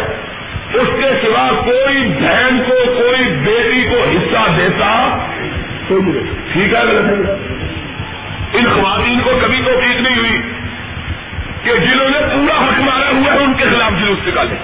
[0.73, 5.17] اس کے سوا کوئی بہن کو، کوئی بیٹی کو حصہ دیتا
[6.53, 7.33] ٹھیک ہے، غلط ہے۔
[8.53, 10.41] ان خواتین کو کبھی تو ٹھیک نہیں ہوئی
[11.63, 14.55] کہ جنہوں نے پورا حق مارا ہوا ہے، ان کے خلاف جلوس نکالے۔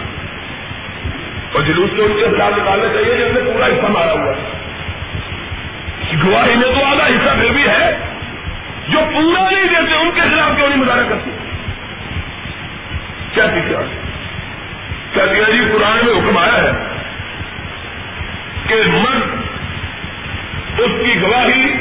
[1.53, 4.57] اور جلوس کے ان کے خلاف نکالنا چاہیے جن نے پورا حصہ مارا ہوا ہے۔
[6.23, 7.97] گواہی میں تو آدھا حصہ پھر بھی ہے،
[8.89, 11.46] جو پورا نہیں دیتے، ان کے خلاف کیوں نہیں مظاہرہ کرتے؟
[13.37, 13.81] کیا سیکھا
[15.13, 16.71] کیا کہتے ہیں جی؟ قرآن میں حکم آیا ہے
[18.67, 19.21] کہ مرد
[20.79, 21.77] اس کی گواہی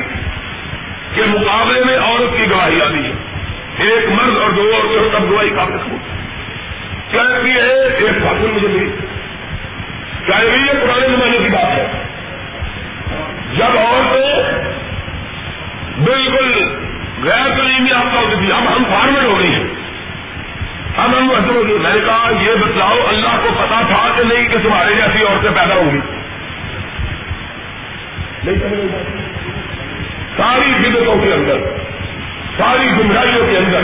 [1.14, 3.12] کے مقابلے میں عورت کی گواہی آتی ہے۔
[3.78, 6.02] ایک مرد اور دو عورتیں تب گواہی کافی سبوت
[7.12, 8.90] کہتی ہے۔ ایک فاصل مجھے ملی
[10.26, 11.86] کہہ رہی ہے پرانے زمانے کی بات ہے؟
[13.56, 14.42] جب عورتیں
[16.04, 16.64] بالکل
[17.22, 19.64] غیر تعلیمی آپ کا ہوتی تھی اب ہم فارمر ہو رہی ہیں۔
[20.96, 24.94] اب ہم میں نے کہا، یہ بتلاؤ، اللہ کو پتا تھا کہ نہیں کہ تمہارے
[24.94, 26.00] جیسی عورتیں پیدا ہوں گی۔
[30.36, 31.58] ساری بدتوں کے اندر،
[32.58, 33.80] ساری گمراہیوں کے اندر،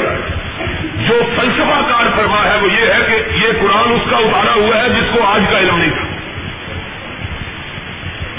[1.08, 4.82] جو فلسفہ کار فرما ہے، وہ یہ ہے کہ یہ قرآن اس کا اتارا ہوا
[4.82, 6.22] ہے جس کو آج کا علم نہیں۔ تھا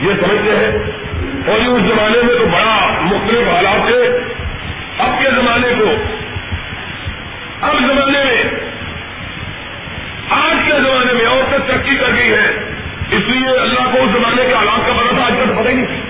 [0.01, 0.71] یہ سمجھتے ہیں
[1.47, 4.17] اور اس زمانے میں تو بڑا مختلف حالات تھے۔
[4.97, 5.85] اب کے زمانے کو،
[7.61, 8.43] اب زمانے میں
[10.29, 11.25] آج کے زمانے میں
[11.93, 12.73] عورتیں ترقی کر گئی ہے۔
[13.11, 15.73] اس لیے اللہ کو اس زمانے کے حالات کا پتا تھا آج کل پتہ ہی
[15.73, 16.01] نہیں۔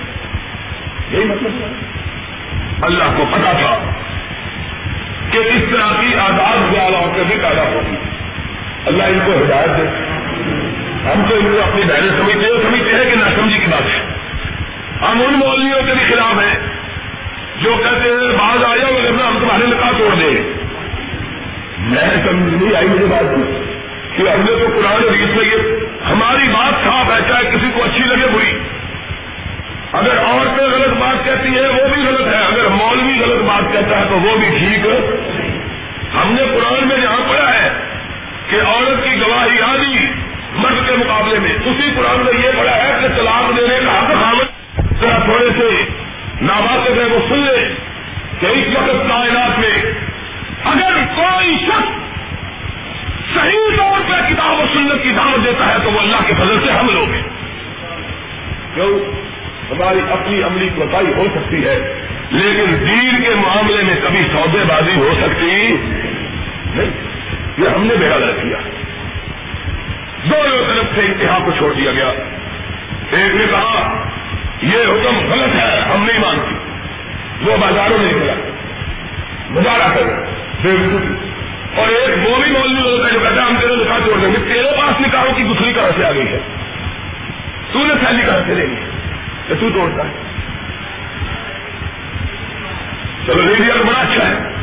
[1.10, 1.50] یہی مطلب
[2.84, 3.90] اللہ کو پتا تھا
[5.30, 7.96] کہ اس طرح کی آزاد خیال عورتیں بھی پیدا ہوگی
[8.86, 9.86] اللہ ان کو ہدایت دے۔
[11.10, 13.82] ہم تو ان کو اپنی بہنیں سمجھتے ہیں سمجھتے ہیں کہ نہ سمجھی کی بات
[13.82, 14.00] ہے۔
[15.00, 16.58] ہم ان مولویوں کے بھی خلاف ہیں۔
[17.62, 20.64] جو کہتے ہیں، بعض آیا ورنہ ہم تمہارے نکاح توڑ دیں۔
[21.78, 23.63] میں سمجھ نہیں آئی مجھے بات نہیں
[24.16, 27.84] کہ ہم نے تو قرآن حدیث میں یہ ہماری بات صاف ہے چاہے کسی کو
[27.84, 28.58] اچھی لگے، بری۔
[29.92, 34.00] اگر عورتیں غلط بات کہتی ہیں، وہ بھی غلط ہے۔ اگر مولوی غلط بات کہتا
[34.00, 34.86] ہے، تو وہ بھی ٹھیک۔
[36.14, 37.72] ہم نے قرآن میں جہاں پڑھا ہے
[38.50, 40.06] کہ عورت کی گواہی آدھی
[40.54, 44.24] مرد کے مقابلے میں۔ اسی قرآن میں یہ پڑھا ہے کہ طلاق دینے کا حق
[44.24, 45.84] حامد ذرا تھوڑے سے
[46.40, 47.68] ناباقف ہے، وہ سن لے
[48.40, 49.92] کہ اس وقت کائنات میں
[50.64, 52.03] اگر کوئی شخص
[53.34, 56.66] صحیح طور پہ کتاب و سنت کی دعوت دیتا ہے تو وہ اللہ کے فضل
[56.66, 57.22] سے ہم لوگ ہیں۔
[58.74, 58.98] کیوں؟
[59.70, 64.96] ہماری اپنی عملی کوتاہی ہو سکتی ہے، لیکن دین کے معاملے میں کبھی سودے بازی
[64.96, 65.76] ہو سکتی
[66.74, 66.90] نہیں۔
[67.58, 68.56] یہ ہم نے بیڑا رکھ دیا
[70.24, 72.08] دونوں طرف سے انتہا کو چھوڑ دیا گیا۔
[73.10, 74.08] ایک نے کہا،
[74.62, 76.54] یہ حکم غلط ہے، ہم نہیں مانتی
[77.50, 78.34] وہ بازاروں میں نکلا۔
[79.50, 80.02] مظاہرہ کر
[81.76, 84.32] اور ایک وہ بھی مولوی ہوتا ہے جو کہتا ہے ہم تیرے نکاح چھوڑ دیں
[84.32, 86.38] گے۔ تیرے پاس نکاحوں کی دوسری طرح سے آ گئی ہے۔
[87.72, 88.80] تو نے پھیلی کر سے لیں گے
[89.48, 90.12] تو توڑتا ہے۔
[93.26, 94.54] چلو لے لیا تو بڑا اچھا ہے۔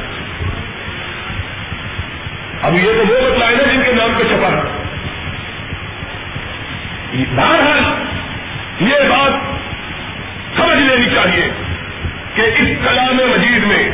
[2.62, 4.82] اب یہ تو وہ بتلائے نا جن کے نام پہ چھپا ہے
[7.36, 7.84] بہرحال
[8.80, 9.32] یہ بات
[10.58, 11.52] سمجھ لینی چاہیے
[12.36, 13.90] کہ اس کلام مجید میں،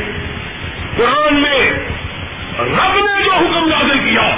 [0.96, 1.70] قرآن میں
[2.58, 4.30] رب نے جو حکم نازل کیا،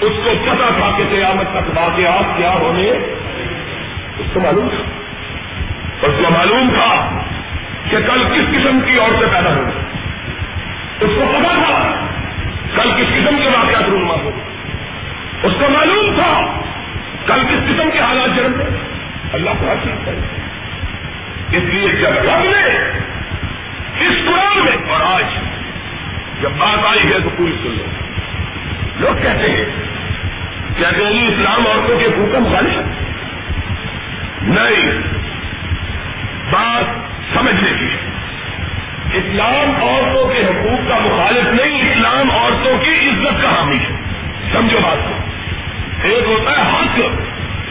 [0.00, 2.90] اس کو پتا تھا کہ قیامت تک واقعات کیا ہونے،
[4.18, 4.98] اس کو معلوم تھا۔
[6.06, 7.20] اس کو معلوم تھا
[7.90, 9.70] کہ کل کس قسم کی عورتیں پیدا ہوں
[11.00, 11.94] اس کو پتا تھا
[12.76, 14.30] کل کس قسم کے واقعات رونما ہو
[15.42, 16.60] اس کو معلوم تھا
[17.26, 18.60] کل کس قسم کے حالات جنم
[19.32, 20.16] اللہ کو ہر چیز کرے
[21.56, 22.92] اس لیے جب رب نے
[24.06, 25.24] اس قرآن میں اور آج
[26.40, 27.84] جب بات آئی ہے تو پوری سن لو۔
[28.96, 29.64] لوگ کہتے ہیں
[30.78, 32.60] کہتے ہیں اسلام عورتوں کے حقوق کا
[34.42, 34.98] نہیں،
[36.50, 36.84] بات
[37.34, 38.10] سمجھنے کی ہے۔
[39.14, 43.96] اسلام عورتوں کے حقوق کا مخالف نہیں، اسلام عورتوں کی عزت کا حامی ہے۔
[44.52, 45.14] سمجھو بات کو۔
[46.02, 47.00] ایک ہوتا ہے حق،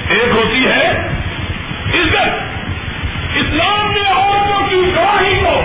[0.10, 0.90] ایک ہوتی ہے
[1.96, 2.44] عزت۔
[3.36, 5.64] اسلام نے عورتوں کی گواہی کو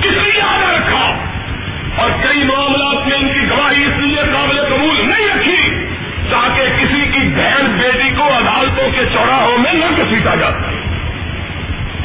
[0.00, 1.27] کس لیے آگے رکھا۔
[1.98, 5.84] اور کئی معاملات میں ان کی گواہی اس لیے قابل قبول نہیں رکھی
[6.30, 10.70] تاکہ کسی کی بہن بیٹی کو عدالتوں کے چوراہوں میں نہ گھسیٹا جاتا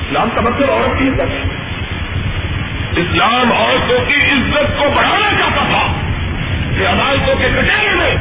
[0.02, 1.44] اسلام کا مطلب عورت کی عزت ہے۔
[2.96, 5.94] اسلام عورتوں کی عزت کو بڑھانا چاہتا تھا
[6.78, 8.16] کہ عدالتوں کے کٹہرے میں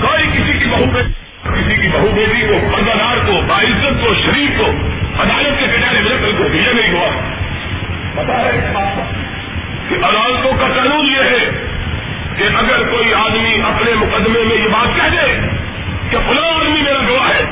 [0.00, 1.12] کوئی کسی کی بہو بیٹی
[1.44, 4.66] کسی کی بہو بیٹی کو، پردادار کو، باعزت کو شریف کو،
[5.22, 7.08] عدالت کے کٹہرے میں کل کو بھیجے نہیں ہوا۔
[8.14, 9.29] بتا رہے اس بات کا
[9.90, 11.50] کہ عدالتوں کا قانون یہ ہے
[12.36, 15.32] کہ اگر کوئی آدمی اپنے مقدمے میں یہ بات کہہ دے
[16.10, 17.44] کہ فلاں آدمی میرا گواہ ہے،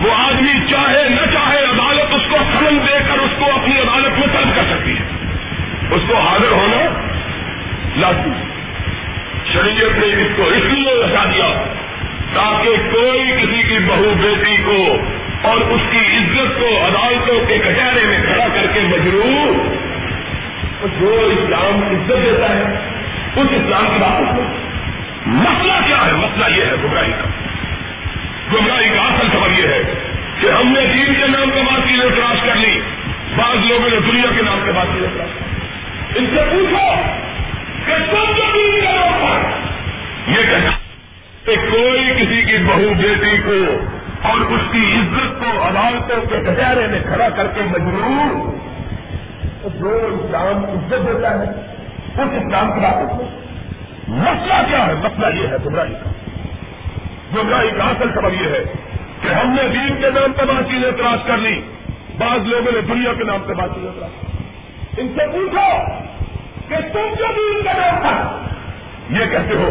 [0.00, 4.18] وہ آدمی چاہے، نہ چاہے عدالت اس کو سمن دے کر اس کو اپنی عدالت
[4.18, 5.04] میں طلب کر سکتی ہے۔
[5.90, 7.00] اس کو حاضر ہونا
[7.96, 8.42] لازمی
[9.52, 11.64] شریعت نے اس کو اس لیے بتا دیا
[12.34, 14.96] تاکہ کوئی کسی کی بہو بیٹی کو
[15.42, 19.79] اور اس کی عزت کو عدالتوں کے کچہرے میں کھڑا کر کے مجرور
[20.82, 22.62] جو اسلام عزت دیتا ہے،
[23.36, 24.40] اس اسلام کی بات
[25.26, 27.24] مسئلہ کیا ہے؟ مسئلہ یہ ہے گمراہی کا۔
[28.52, 29.82] گمراہی کا اصل خبر یہ ہے
[30.40, 32.80] کہ ہم نے دین کے نام کے بعد چیزیں تلاش کر لی۔
[33.36, 35.28] بعض لوگوں نے دنیا کے نام کے بعد چیزیں تلاش
[36.16, 36.94] ان سے پوچھو
[37.86, 39.48] کہ تم جو دین کا نام پر
[40.30, 40.70] یہ کہنا
[41.44, 43.86] کہ کوئی کسی کی بہو بیٹی کو
[44.22, 48.69] اور اس کی عزت کو، عدالتوں کے کچہرے میں کھڑا کر کے مجبور
[49.64, 51.44] جو اسلام عزت دیتا ہے۔
[52.12, 53.22] اس اسلام کی بات
[54.08, 56.10] مسئلہ کیا ہے؟ مسئلہ یہ ہے، گمراہی کا۔
[57.36, 58.64] گمراہی کا اصل خبر یہ ہے
[59.20, 61.60] کہ ہم نے دین کے نام پہ بات چیزیں تلاش کر لی۔
[62.18, 64.24] بعض لوگوں نے دنیا کے نام پہ بات چیزیں تلاش
[64.98, 65.92] ان سے پوچھو
[66.68, 68.40] کہ تم جو دین کا نام تھا،
[69.10, 69.70] یہ کہتے ہو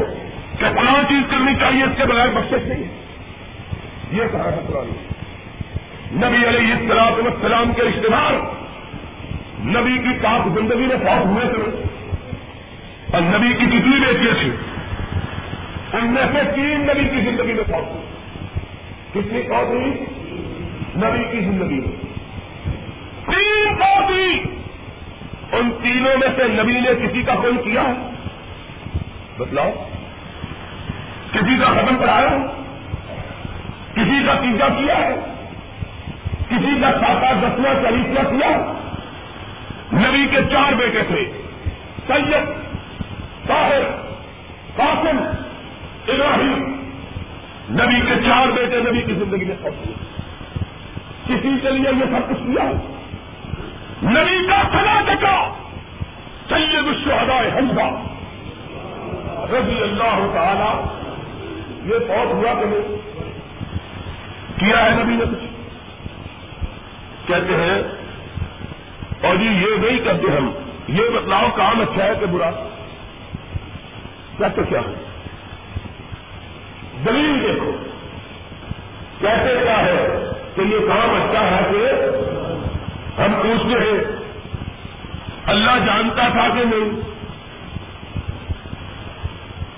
[0.59, 2.99] کہ فلاں چیز کرنی چاہیے، اس کے بغیر بخش نہیں ہے۔
[4.11, 5.07] یہ کہا ہے۔ قرآن
[6.11, 8.58] نبی علیہ السلام السلام کے رشتے دار
[9.59, 11.83] نبی کی پاک زندگی میں فوت ہوئے تھے
[13.13, 14.51] اور نبی کی کتنی بیٹیاں تھی
[15.93, 18.03] ان میں سے تین نبی کی زندگی میں فوت ہوئی۔
[19.13, 20.05] کتنی فوت ہوئی؟
[20.95, 21.91] نبی کی زندگی میں۔
[23.25, 24.43] تین فوت ہوئی۔
[25.51, 28.09] ان تینوں میں سے نبی نے کسی کا کوئی کیا؟ ہے
[29.37, 29.71] بتلاؤ۔
[31.31, 32.29] کسی کا ختم پڑھایا
[33.93, 35.15] کسی کا تیجا کیا؟ ہے
[36.49, 38.73] کسی کا ساتا دسواں چالیسواں کیا؟
[39.93, 41.41] نبی کے چار بیٹے تھے۔
[42.07, 42.33] سید،
[43.47, 43.81] طاہر،
[44.75, 45.17] قاسم،
[46.07, 46.75] ابراہیم۔
[47.69, 49.93] نبی کے چار بیٹے نبی کی زندگی میں سب ہوئے۔
[51.25, 52.71] کسی کے لیے یہ سب کچھ کیا؟
[54.03, 55.53] نبی کا کھلا چکا
[56.49, 58.05] سید الشہداء حمزہ
[59.55, 60.99] رضی اللہ تعالی،
[61.89, 62.97] یہ بہت ہوا کہ نہیں؟
[64.59, 65.45] کیا ہے نبی نے کچھ؟
[67.27, 67.98] کہتے ہیں
[69.23, 70.51] اور جی یہ نہیں کرتے ہم۔
[70.87, 72.51] یہ بتلاؤ، کام اچھا ہے کہ برا؟
[74.37, 75.05] کہتے کیا ہے؟
[77.05, 77.71] دلیل دیکھو۔
[79.19, 80.07] کہتے کیا ہے
[80.55, 81.91] کہ یہ کام اچھا ہے کہ
[83.21, 84.03] ہم پوچھتے ہیں۔
[85.45, 87.01] اللہ جانتا تھا کہ نہیں؟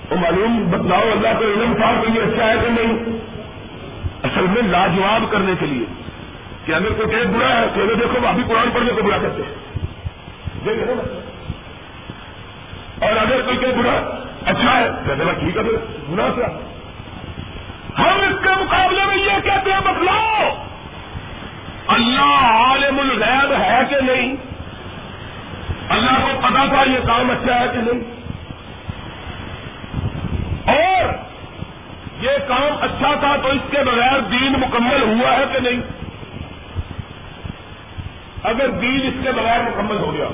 [0.08, 3.18] تو معلوم بتلاؤ، اللہ کا علم تھا کہ یہ اچھا ہے کہ نہیں؟
[4.22, 6.11] اصل میں لاجواب کرنے کے لیے۔
[6.66, 10.84] کہ اگر کوئی کہے برا ہے تو دیکھو ابھی قرآن پڑھنے کو برا کرتے ہیں۔
[13.00, 15.62] اور اگر کوئی کہ برا اچھا ہے کہتے ہیں ٹھیک ہے
[16.08, 16.42] برا سے۔
[17.98, 20.64] ہم اس کے مقابلے میں یہ کہتے ہیں بتلاؤ
[21.86, 24.36] اللہ عالم الغیب ہے کہ نہیں؟
[25.88, 28.22] اللہ کو پتا تھا یہ کام اچھا ہے کہ نہیں؟
[30.66, 31.12] اور
[32.20, 36.01] یہ کام اچھا تھا تو اس کے بغیر دین مکمل ہوا ہے کہ نہیں؟
[38.42, 40.26] اگر دین اس کے بغیر مکمل ہو گیا،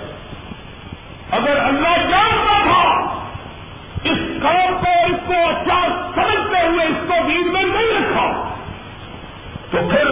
[1.31, 2.85] اگر اللہ جانتا تھا،
[4.05, 8.55] اس کام کو، اس کو اچھا سمجھتے ہوئے اس کو دین میں نہیں رکھا،
[9.71, 10.05] تو پھر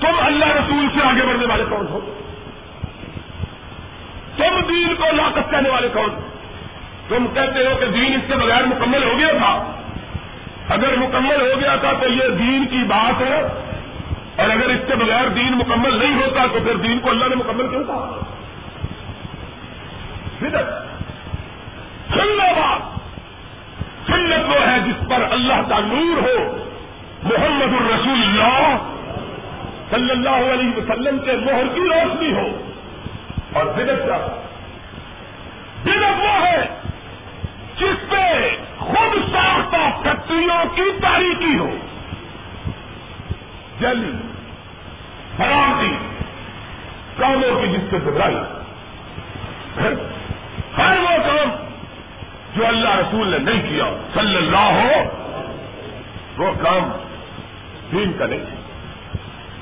[0.00, 2.00] تم اللہ رسول سے آگے بڑھنے والے کون ہو؟
[4.36, 6.08] تم دین کو لاکت کہنے والے کون؟
[7.08, 9.72] تم کہتے ہو کہ دین اس کے بغیر مکمل ہو گیا تھا۔
[10.68, 13.42] اگر مکمل ہو گیا تھا تو یہ دین کی بات ہے۔
[14.36, 17.36] اور اگر اس کے بغیر دین مکمل نہیں ہوتا تو پھر دین کو اللہ نے
[17.36, 18.20] مکمل کیوں تھا
[22.14, 22.94] سنت بات
[24.06, 26.56] سنت وہ ہے جس پر اللہ کا نور ہو۔
[27.22, 28.76] محمد الرسول اللہ
[29.90, 32.70] صلی اللہ علیہ وسلم کے مہر کی روشنی ہو۔
[33.52, 34.40] اور بدت کا۔
[35.84, 36.68] بدت وہ ہے
[37.76, 41.70] جس پہ خود ساختہ فیکٹریوں کی تاریخی ہو۔
[43.80, 44.12] جلی
[45.40, 45.96] حرامتی
[47.16, 48.36] کاموں کی جس سے گھبرائی۔
[50.78, 51.48] ہر وہ کام
[52.56, 54.90] جو اللہ رسول نے نہیں کیا، صلی اللہ ہو،
[56.38, 56.90] وہ کام
[57.92, 58.44] دین کا نہیں۔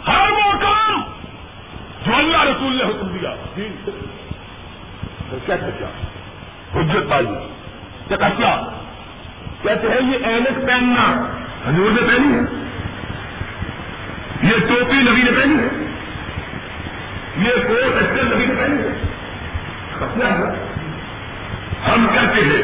[0.07, 1.03] ہر وہ کام
[2.07, 3.91] جو اللہ رسول نے حکم دیا، دین
[5.47, 5.87] کیا کیا؟
[6.75, 7.27] حجت پائی
[8.09, 8.63] کیا کیا؟
[9.63, 11.13] کہتے ہیں یہ اینک پہننا۔
[11.67, 12.62] حضور نے پہنی ہے۔
[14.43, 15.93] یہ ٹوپی نبی نے پہنی ہے۔
[17.37, 19.03] یہ کوٹ اچھے نبی نے پہنی ہے۔
[21.89, 22.63] ہم کہتے ہیں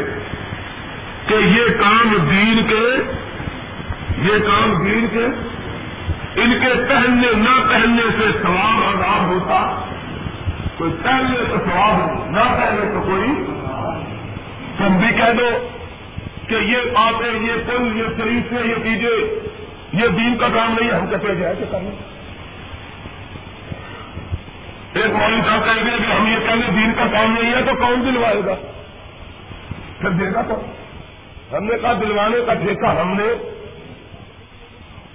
[1.27, 3.13] کہ یہ کام دین کے،
[4.23, 5.27] یہ کام دین کے۔
[6.43, 9.85] ان کے پہننے، نہ پہننے سے سواب آزاد ہوتا۔
[10.77, 13.27] کوئی پہننے تو سواب نہ پہننے تو کوئی۔
[14.79, 15.69] تم بھی کہہ دو
[16.49, 19.49] کہ یہ باتیں، یہ پل، یہ شریف سے یہ چیزیں
[19.93, 21.91] یہ دین کا کام نہیں ہے، ہم کہتے جائے کہ کریں
[24.93, 27.63] ایک مولوی صاحب کہیں گے کہ ہم یہ کہیں گے دین کا کام نہیں ہے
[27.63, 28.55] تو کون دلوائے گا؟
[30.01, 30.61] پھر دے گا تو۔
[31.57, 33.59] ہم نے کہا دلوانے کا ٹھیکہ ہم نے۔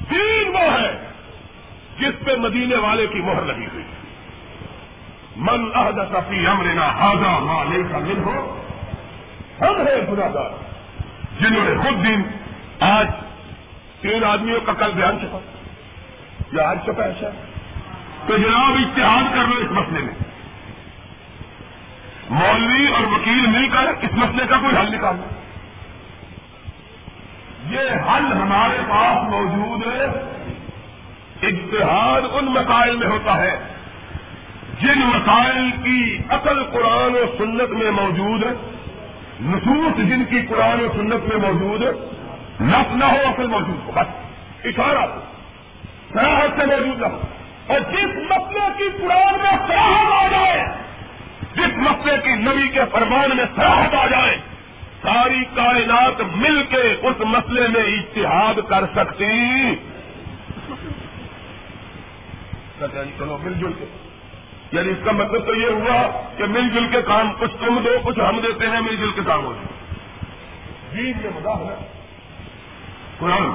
[0.09, 1.07] دین وہ ہے
[1.99, 3.83] جس پہ مدینے والے کی مہر لگی ہوئی
[5.35, 5.99] من عہد
[6.29, 8.61] فی امرنا ہاضا مالے کا دن ہو
[9.61, 10.49] ہم ہیں گناگار
[11.39, 12.21] جنہوں نے خود دن
[12.79, 13.07] آج
[14.03, 15.39] تین آدمیوں کا کل بیان چکا۔
[16.51, 17.27] یا آج چکا ایسا۔
[18.27, 20.13] تو جناب اشتہار کر لو اس مسئلے میں۔
[22.29, 25.27] مولوی اور وکیل مل کر اس مسئلے کا کوئی حل نکالنا
[27.69, 30.03] یہ حل ہمارے پاس موجود ہے۔
[31.47, 33.59] اشتہار ان مسائل میں ہوتا ہے
[34.81, 38.79] جن مسائل کی اصل قرآن و سنت میں موجود ہے۔
[39.41, 42.22] نصوص جن کی قرآن و سنت میں موجود ہے۔
[42.61, 44.07] نف نہ ہو اصل موجود ہو، بس
[44.65, 45.19] اشارہ ہو
[46.13, 47.21] سراہد سے موجود نہ ہو۔
[47.67, 50.63] اور جس مسئلے کی قرآن میں سراہد آ جائے،
[51.55, 54.37] جس مسئلے کی نبی کے فرمان میں سراہد آ جائے،
[55.01, 59.75] ساری کائنات مل کے اس مسئلے میں اتحاد کر سکتی۔
[62.79, 63.85] جی، چلو مل جل کے۔
[64.71, 67.99] یعنی اس کا مطلب تو یہ ہوا کہ مل جل کے کام کچھ تم دو،
[68.03, 69.95] کچھ ہم دیتے ہیں، مل جل کے کام ہو جائے۔
[70.91, 71.92] جی یہ مزہ ہے۔
[73.23, 73.49] قرآن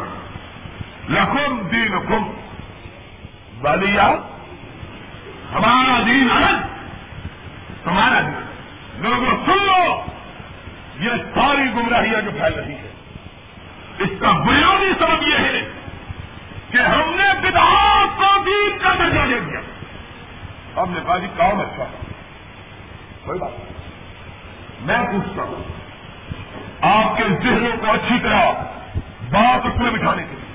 [1.09, 2.29] لکھم دین حکم
[3.61, 4.09] بالیا
[5.55, 6.66] ہمارا دین الگ.
[7.85, 9.83] تمہارا دین لوگوں سن لو
[11.01, 12.93] یہ ساری گمراہیاں جو پھیل رہی ہے
[13.99, 15.61] اس کا بنیادی سبب یہ ہے
[16.71, 19.61] کہ ہم نے بدعات کو دین کا درجہ دے دیا.
[20.77, 21.85] ہم نے کہا جی کام اچھا
[23.25, 23.55] کوئی بات
[24.81, 25.62] میں پوچھتا ہوں،
[26.89, 28.78] آپ کے ذہنوں کو اچھی طرح
[29.31, 30.49] بات اس میں بٹھانے کے لیے۔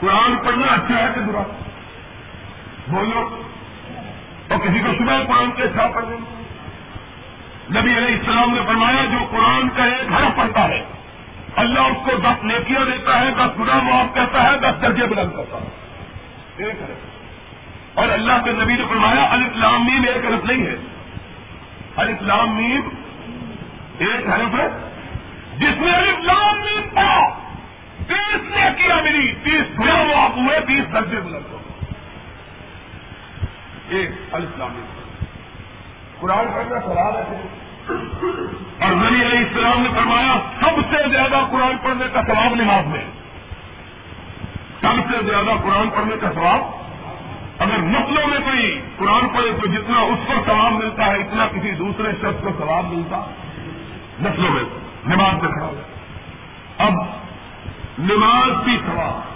[0.00, 1.42] قرآن پڑھنا اچھا ہے کہ برا؟
[2.88, 3.42] بولو
[4.48, 6.42] اور کسی کو صبح قرآن کے اچھا پڑھ دیں
[7.80, 10.84] نبی علیہ السلام نے فرمایا، جو قرآن کا ایک حرف پڑھتا ہے،
[11.56, 15.30] اللہ اس کو دس نیکیاں دیتا ہے، دس گنا معاف کہتا ہے، دس درجے بلند
[15.36, 15.68] کرتا ہے۔
[16.56, 20.74] ایک حرف۔ اور اللہ کے نبی نے فرمایا الاسلام میم ایک حرف نہیں ہے۔
[21.96, 22.80] الاسلام میم
[23.98, 24.68] ایک حرف ہے۔
[25.58, 27.41] جس میں الاسلام میم پڑا
[28.08, 31.58] تیس نیکیاں ملی تیس گنا معاف ہوئے، تیس درجے بلند ہو
[33.88, 34.70] ایک الاسلام
[36.20, 37.58] قرآن پڑھنا سوال ہے۔
[38.78, 43.04] اور نبی علیہ السلام نے فرمایا، سب سے زیادہ قرآن پڑھنے کا ثواب نماز میں۔
[44.80, 46.82] سب سے زیادہ قرآن پڑھنے کا ثواب۔
[47.58, 51.70] اگر نسلوں میں کوئی قرآن پڑھے تو جتنا اس کو ثواب ملتا ہے، اتنا کسی
[51.70, 53.24] دوسرے شخص کو ثواب ملتا۔
[54.20, 54.62] نسلوں میں
[55.06, 55.91] نماز میں کھڑا اب
[58.02, 59.32] نماز بھی ثواب۔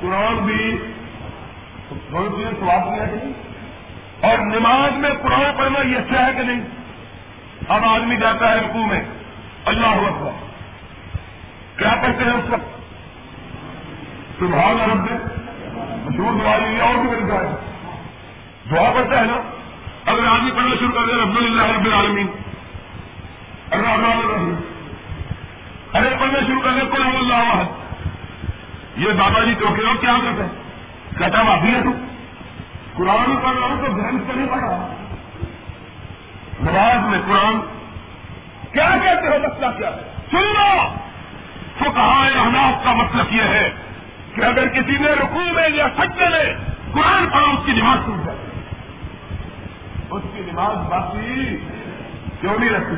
[0.00, 0.78] قرآن بھی
[2.60, 3.32] سواب دیا کہ نہیں؟
[4.20, 6.60] اور نماز میں قرآن پڑھنا یہ اچھا ہے کہ نہیں؟
[7.68, 9.04] اب آدمی جاتا ہے رکوع میں،
[9.64, 10.30] اللہ اکبر۔
[11.76, 12.80] کیا پڑھتے ہیں اس وقت؟
[14.38, 15.10] سبحان رب،
[16.06, 17.46] مشہور دعا یہ اور بھی بن جائے
[18.70, 19.40] دعا پڑھتا ہے نا؟
[20.06, 22.26] اگر آدمی پڑھنا شروع کر دیں رب اللہ رب العالمین۔
[23.70, 24.54] الرحمن الرحیم۔
[25.94, 27.64] ارے پڑھنا شروع کر دیں قرآن اللہ
[28.96, 29.66] یہ بابا جی تو
[30.00, 30.62] کیا کرتے ہیں؟
[31.18, 31.90] کہتا ہوں ابھی ہے تو
[32.96, 34.94] قرآن پڑھ رہا ہوں تو دھرم سے نہیں پڑھ رہا۔
[36.60, 37.60] نماز میں قرآن
[38.72, 40.94] کیا کہتے ہو؟ مسئلہ کیا ہے؟ سن لو۔
[41.78, 43.70] تو کہا احناف کا مطلب یہ ہے
[44.34, 46.54] کہ اگر کسی نے رکوع میں یا سچے میں
[46.92, 48.38] قرآن پڑھا، اس کی نماز ٹوٹ جائے۔
[50.10, 51.56] اس کی نماز باقی
[52.40, 52.94] کیوں نہیں رکھتی؟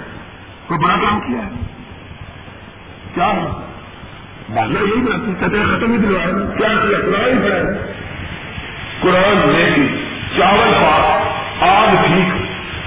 [0.67, 1.49] کوئی بڑا کام کیا ہے؟
[3.15, 3.76] کیا ہے؟
[4.55, 6.27] بالا یہی بات کہتے ختم ہی دلوایا
[6.59, 7.73] کیا کیا قرآن پڑھا
[9.01, 9.89] قرآن میں
[10.37, 12.35] چاول پاک، آگ ٹھیک،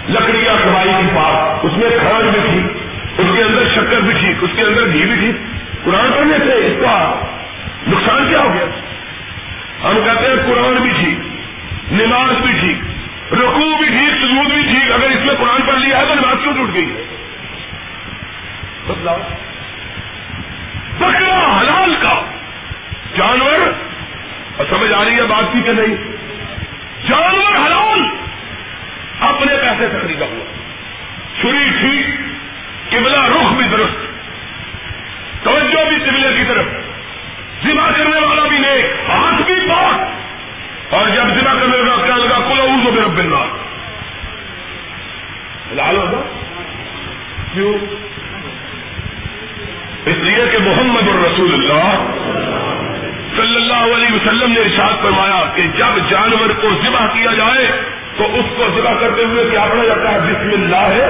[0.10, 2.60] لکڑیاں کمائی کی پاک، اس میں کھانڈ بھی تھی
[3.18, 5.36] اس کے اندر شکر بھی ٹھیک، اس کے اندر گھی بھی ٹھیک۔
[5.86, 7.22] قرآن پڑھنے سے اس کا
[7.88, 8.66] نقصان کیا ہو گیا؟
[9.84, 11.20] ہم کہتے ہیں قرآن بھی ٹھیک،
[11.92, 12.78] نماز بھی ٹھیک
[13.34, 16.36] رکو بھی ٹھیک، سجود بھی ٹھیک۔ اگر اس میں قرآن پڑھ لیا ہے تو نماز
[16.44, 17.04] کیوں ٹوٹ گئی؟ ہے
[18.88, 19.18] بتلاؤ۔
[21.00, 22.22] بکرا حلال کا۔
[23.16, 23.72] جانور
[24.70, 25.96] سمجھ آ رہی ہے بات کی کہ نہیں؟
[27.10, 28.00] جانور حلال،
[29.20, 30.46] اپنے پیسے سے خریدا ہوا۔
[31.40, 32.06] چھری ٹھیک
[32.90, 33.96] قبلہ رخ بھی درست۔
[35.44, 36.66] توجہ بھی قبلے کی طرف۔
[37.64, 40.20] ذمہ کرنے والا بھی نیک، ہاتھ بھی پاک۔
[40.94, 43.46] اور جب ذمہ کرنے کا کیا لگا کل تو میرا بلنا
[45.72, 46.22] لال ہوگا
[47.54, 47.99] کیوں؟
[51.40, 57.06] محمد الرسول اللہ صلی اللہ علیہ وسلم نے ارشاد فرمایا کہ جب جانور کو ذبح
[57.08, 57.68] کیا جائے
[58.18, 60.76] تو اس کو ذبح کرتے ہوئے کیا پڑھا جاتا ہے؟ بسم اللہ.
[60.76, 61.06] ہے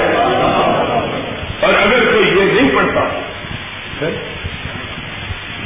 [1.62, 3.02] اور اگر کوئی یہ نہیں پڑھتا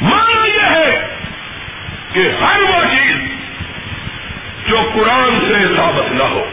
[0.00, 1.08] مانا یہ ہے
[2.12, 3.16] کہ ہر وہ چیز
[4.68, 6.44] جو قرآن سے ثابت نہ ہو،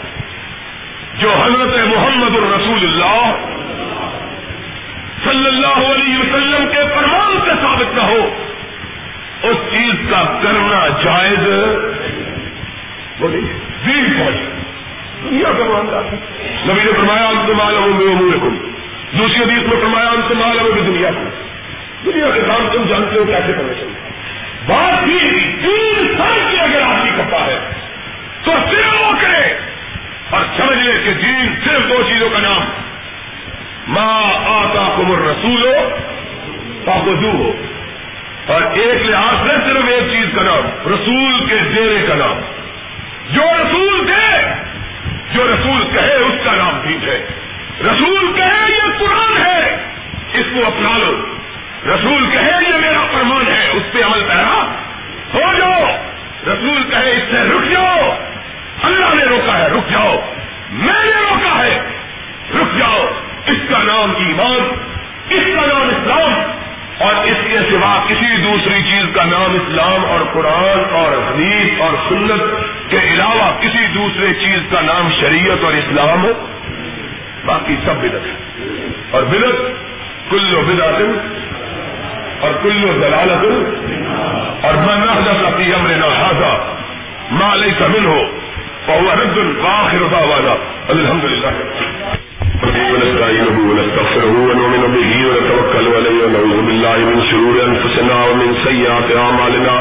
[1.18, 3.47] جو حضرت محمد الرسول اللہ
[5.24, 8.22] صلی اللہ علیہ وسلم کے فرمان سے ثابت نہ ہو،
[9.43, 11.43] اس چیز کا کرنا جائز
[13.19, 13.45] بولیے
[15.24, 15.99] دنیا کا معاملہ
[16.67, 20.84] نبی نے فرمایا انت معلوم میں امور کو دوسری حدیث میں فرمایا انت معلوم میں
[20.84, 21.26] دنیا کو
[22.05, 23.99] دنیا کے کام تم جانتے ہو، کیسے کرنا چاہیے؟
[24.67, 25.19] بات ہی
[25.61, 27.59] تین سال کی اگر آدمی کرتا ہے،
[28.43, 29.43] تو صرف وہ کرے
[30.30, 32.63] اور سمجھ لے کہ دین صرف دو چیزوں کا نام
[33.88, 35.90] ماں آتا کمر رسول ہو
[36.86, 37.52] پاکو ہو
[38.48, 42.36] اور ایک لحاظ سے صرف ایک چیز کا نام، رسول کے دینے کا نام۔
[43.30, 44.54] جو رسول دے،
[45.32, 47.26] جو رسول کہے، اس کا نام ٹھیک ہے۔
[47.82, 49.78] رسول کہے، یہ قرآن ہے۔
[50.34, 51.26] اس کو اپنا لو۔
[51.96, 54.76] رسول کہے، یہ میرا فرمان ہے۔ اس پہ عمل کرا۔
[55.34, 55.96] ہو جاؤ۔
[56.48, 58.16] رسول کہے، اس سے رک جاؤ۔
[58.84, 60.16] اللہ نے روکا ہے، رک جاؤ۔
[60.70, 61.80] میں نے روکا ہے،
[62.54, 63.06] رک جاؤ۔
[63.72, 64.61] کا نام ایمان،
[65.30, 66.34] اس کا نام اسلام،
[66.97, 71.93] اور اس کے سوا کسی دوسری چیز کا نام اسلام اور قرآن اور حدیث اور
[72.09, 72.43] سنت
[72.89, 76.34] کے علاوہ کسی دوسرے چیز کا نام شریعت اور اسلام ہو۔
[77.45, 78.36] باقی سب بدت ہے
[79.11, 79.61] اور بدت
[80.30, 81.01] کلو بدعت
[82.39, 83.45] اور کلو دلالت
[84.65, 86.51] اور من حضرت فی امرنا هذا
[87.32, 88.30] ما ليس منه
[88.88, 90.55] فهو رد واخر دعوانا
[90.89, 92.31] الحمد لله
[92.64, 99.76] ونستعينه ونستغفره ونؤمن به ونتوكل عليه ونعوذ بالله من شرور أنفسنا ومن سيئات أعمالنا.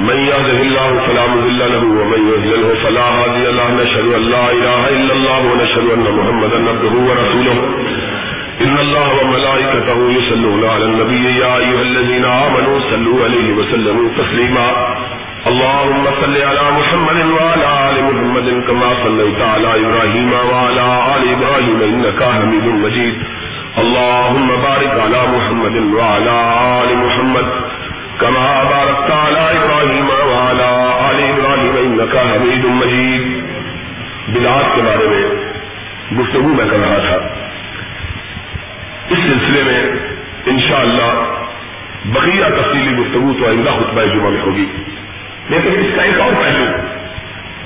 [0.00, 3.68] من يهده الله فلا مضل له ومن يضلله فلا هادي له.
[3.82, 7.56] نشهد أن لا إله إلا الله ونشهد أن محمدا عبده ورسوله.
[8.60, 14.68] إن الله وملائكته يصلون على النبي يا أيها الذين آمنوا صلوا عليه وسلموا تسليما.
[15.48, 22.22] اللهم صل على محمد وعلى آل محمد كما صليت على إبراهيم وعلى آل إبراهيم إنك
[22.22, 23.14] حميد مجيد.
[23.78, 26.36] اللهم بارك على محمد وعلى
[26.80, 27.46] آل محمد
[28.20, 30.70] كما باركت على إبراهيم وعلى
[31.10, 33.24] آل إبراهيم إنك حميد مجيد.
[34.28, 35.24] بدعات کے بارے میں
[36.20, 37.16] گفتگو میں کر رہا تھا.
[39.08, 39.80] اس سلسلے میں
[40.46, 41.10] انشاءاللہ
[42.04, 44.66] بقیہ تفصیلی گفتگو تو آئندہ خطبہ جمعہ میں ہوگی.
[45.48, 46.64] لیکن اس کا ایک اور پہلو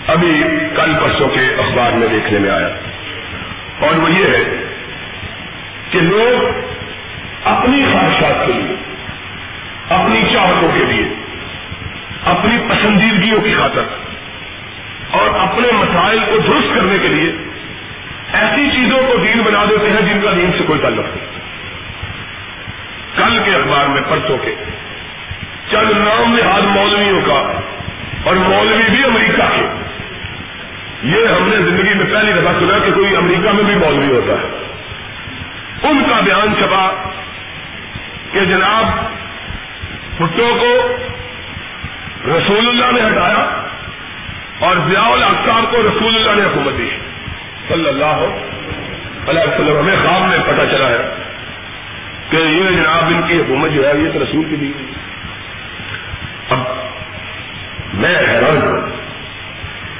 [0.06, 0.42] ابھی
[0.76, 2.68] کل پرسوں کے اخبار میں دیکھنے میں آیا۔
[3.80, 4.64] اور وہ یہ ہے
[5.90, 6.60] کہ لوگ
[7.44, 8.76] اپنی خواہشات کے لیے،
[9.88, 11.08] اپنی چاہتوں کے لیے،
[12.24, 13.82] اپنی پسندیدگیوں کی خاطر
[15.10, 17.32] اور اپنے مسائل کو درست کرنے کے لیے
[18.32, 21.26] ایسی چیزوں کو دین بنا دیتے ہیں جن کا دین سے کوئی تعلق نہیں۔
[23.16, 24.54] کل کے اخبار میں، پرسوں کے
[25.70, 27.60] چند نام نہاد مولویوں کا،
[28.24, 29.66] اور مولوی بھی امریکہ کے۔
[31.02, 34.32] یہ ہم نے زندگی میں پہلی دفعہ سنا کہ کوئی امریکہ میں بھی مولوی ہوتا
[34.32, 34.48] ہے۔
[35.88, 37.10] ان کا بیان چھپا
[38.32, 38.84] کہ جناب
[40.16, 40.96] بھٹو کو
[42.28, 43.62] رسول اللہ نے ہٹایا
[44.58, 46.90] اور ضیاء الختاب کو رسول اللہ نے حکومت دی۔
[47.68, 48.24] صلی اللہ
[49.28, 51.14] علیہ وسلم، ہمیں خواب میں پتہ چلا ہے
[52.30, 54.91] کہ یہ جناب ان کی حکومت جو ہے، یہ تو رسول کی دی اب
[58.02, 58.80] میں حیران ہوں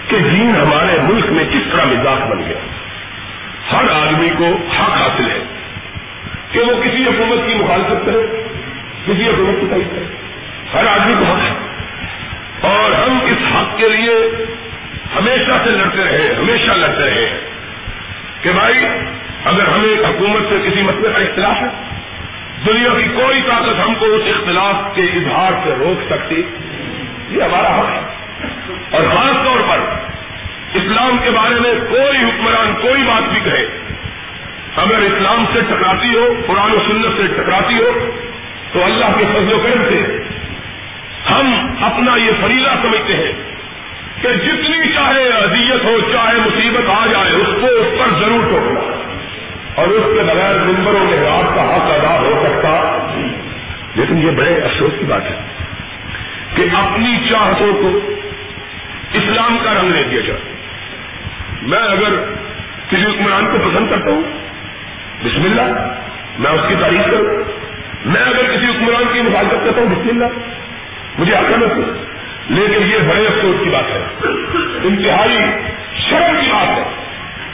[0.09, 2.59] کہ دین ہمارے ملک میں کس طرح مزاج بن گیا۔
[3.73, 5.39] ہر آدمی کو حق حاصل ہے
[6.53, 8.43] کہ وہ کسی حکومت کی مخالفت کرے،
[9.07, 10.05] کسی حکومت کی تعریف کرے۔
[10.75, 11.73] ہر آدمی کو حق ہے۔
[12.61, 14.45] اور ہم اس حق کے لیے
[15.19, 17.41] ہمیشہ سے لڑتے رہے، ہمیشہ لڑتے رہے
[18.43, 18.85] کہ بھائی،
[19.45, 21.69] اگر ہمیں حکومت سے کسی مسئلے کا اختلاف ہے،
[22.67, 26.43] دنیا کی کوئی طاقت ہم کو اس اختلاف کے اظہار سے روک سکتی۔
[27.33, 28.01] یہ ہمارا حق ہے۔
[28.91, 29.79] اور خاص طور پر
[30.75, 33.67] اسلام کے بارے میں کوئی حکمران کوئی بات بھی کہے،
[34.77, 38.11] اگر اسلام سے ٹکراتی ہو، قرآن و سنت سے ٹکراتی ہو،
[38.73, 40.23] تو اللہ کے فضل و کرم سے
[41.31, 43.33] ہم اپنا یہ فریضہ سمجھتے ہیں
[44.23, 48.81] کہ جتنی چاہے اذیت ہو، چاہے مصیبت آ جائے، اس کو اس پر ضرور ٹوکنا۔
[49.75, 52.99] اور اس کے بغیر ممبروں میں رات کا حق ادا ہو سکتا۔
[53.95, 55.62] لیکن یہ بڑے افسوس کی بات ہے۔
[56.55, 58.11] کہ اپنی چاہتوں کو
[59.13, 60.41] اسلام کا رنگ نہیں دیا جائے۔
[61.63, 62.25] میں اگر
[62.89, 64.23] کسی حکمران کو پسند کرتا ہوں،
[65.25, 65.95] بسم اللہ،
[66.39, 67.45] میں اس کی تعریف کروں۔
[68.05, 70.39] میں اگر کسی حکمران کی مخالفت کرتا ہوں، بسم اللہ،
[71.19, 72.13] مجھے آتا نہیں
[72.49, 74.09] لیکن یہ بڑے افسوس کی بات ہے۔
[74.83, 75.39] انتہائی
[75.99, 76.85] شرم کی بات ہے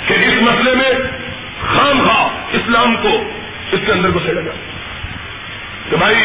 [0.07, 0.91] کہ اس مسئلے میں
[1.61, 3.31] خام خواہ اسلام کو
[3.73, 4.53] اس کے اندر گھسے لگا
[5.91, 6.17] کہ بھائی،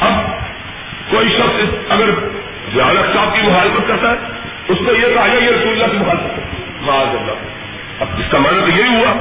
[0.00, 0.43] اب
[1.94, 2.10] اگر
[2.74, 4.16] ضیالت صاحب کی مخالفت کرتا ہے،
[4.68, 8.38] اس کو یہ کہا جائے یہ رسول اللہ کی مخالفت کرتا اللہ۔ اب اس کا
[8.38, 9.12] معنی تو یہی ہوا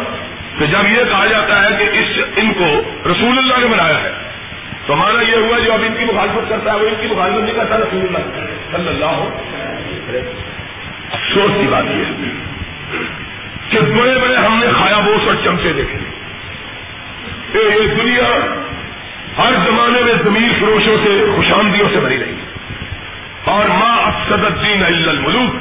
[0.60, 2.70] کہ جب یہ کہا جاتا ہے کہ اس ان کو
[3.12, 4.12] رسول اللہ نے بنایا ہے،
[4.88, 7.44] تو ہمارا یہ ہوا جو اب ان کی مخالفت کرتا ہے، وہ ان کی مخالفت
[7.44, 8.24] نہیں کرتا، رسول اللہ
[8.72, 9.30] صلی اللہ ہو
[11.12, 12.30] افسوس کی بات یہ
[13.70, 16.00] کہ بڑے بڑے ہم نے کھایا بوس اور چمچے دیکھے۔
[17.54, 18.30] یہ دنیا
[19.38, 22.33] ہر زمانے میں زمین فروشوں سے خوشامدیوں سے بھری رہی۔
[23.46, 25.56] اور ماں افسد الدین الملوک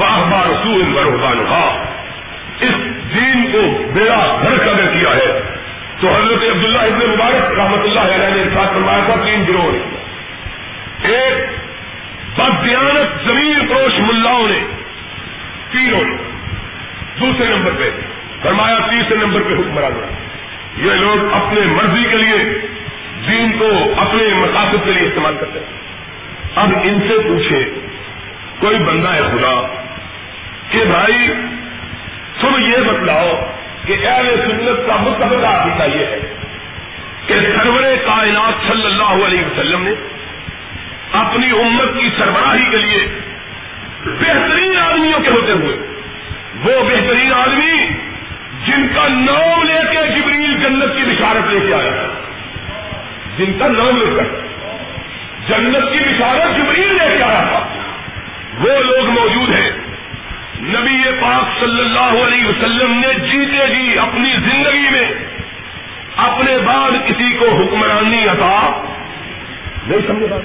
[0.00, 1.84] واہ بار رسول برحان
[2.60, 2.74] اس
[3.14, 5.56] دین کو بیڑا گھر اگر کیا ہے،
[6.00, 9.72] تو حضرت عبداللہ ابن مبارک رحمت اللہ علیہ نے ساتھ فرمایا تھا تین گروہ
[11.02, 11.50] ایک
[12.38, 14.60] بدیانت زمین فروش ملاؤں نے۔
[15.70, 16.16] تینوں نے۔
[17.20, 17.90] دوسرے نمبر پہ
[18.42, 20.14] فرمایا تیسرے نمبر پہ حکمران
[20.76, 22.38] یہ لوگ اپنے مرضی کے لیے
[23.28, 25.89] دین کو اپنے مقاصد کے لیے استعمال کرتے ہیں۔
[26.56, 27.64] اب ان سے پوچھے،
[28.58, 29.66] کوئی بندہ ہے خدا؟
[30.70, 31.32] کہ بھائی،
[32.40, 33.50] تم یہ بتلاؤ
[33.86, 36.20] کہ اہل سنت کا مطلب متبقہ عقیدہ یہ ہے
[37.26, 39.92] کہ سرور کائنات صلی اللہ علیہ وسلم نے
[41.12, 43.06] اپنی امت کی سربراہی کے لیے
[44.04, 45.76] بہترین آدمیوں کے ہوتے ہوئے،
[46.64, 47.88] وہ بہترین آدمی
[48.66, 52.06] جن کا نام لے کے جبریل جنت کی بشارت لے کے آیا
[53.38, 54.24] جن کا نام لے کر
[55.48, 57.68] جنت کی بشارت جبریل لے کے آیا تھا۔
[58.58, 59.70] وہ لوگ موجود ہیں۔
[60.60, 65.12] نبی پاک صلی اللہ علیہ وسلم نے جیتے جی اپنی زندگی میں
[66.16, 68.82] اپنے بعد کسی کو حکمرانی عطا
[69.86, 70.42] نہیں سمجھے بات۔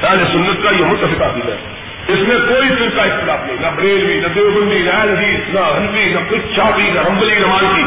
[0.00, 1.74] پہلے سنت کا یہ متفق ہے۔
[2.08, 6.18] اس میں کوئی فرقہ اختلاف نہیں، نہ بریلوی، نہ دیوبندی، نہ حدیث نہ ہنفی نہ
[6.28, 7.84] کچھ چاپی نہ ہمبلی نہ مالکی۔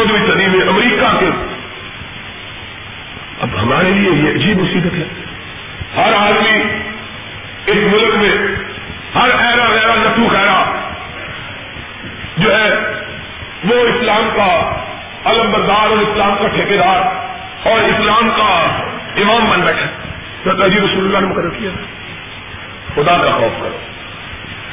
[0.00, 1.30] یہ میں امریکہ کے
[3.40, 5.08] اب ہمارے لیے یہ عجیب مصیبت ہے
[5.96, 6.58] ہر آدمی
[15.58, 17.00] سردار اور اسلام کا ٹھیکیدار
[17.64, 18.52] اور اسلام کا
[19.22, 19.86] امام بن بیٹھا
[20.44, 21.70] تو جی رسول اللہ نے مقرر کیا
[22.94, 23.76] خدا کا خوف کرو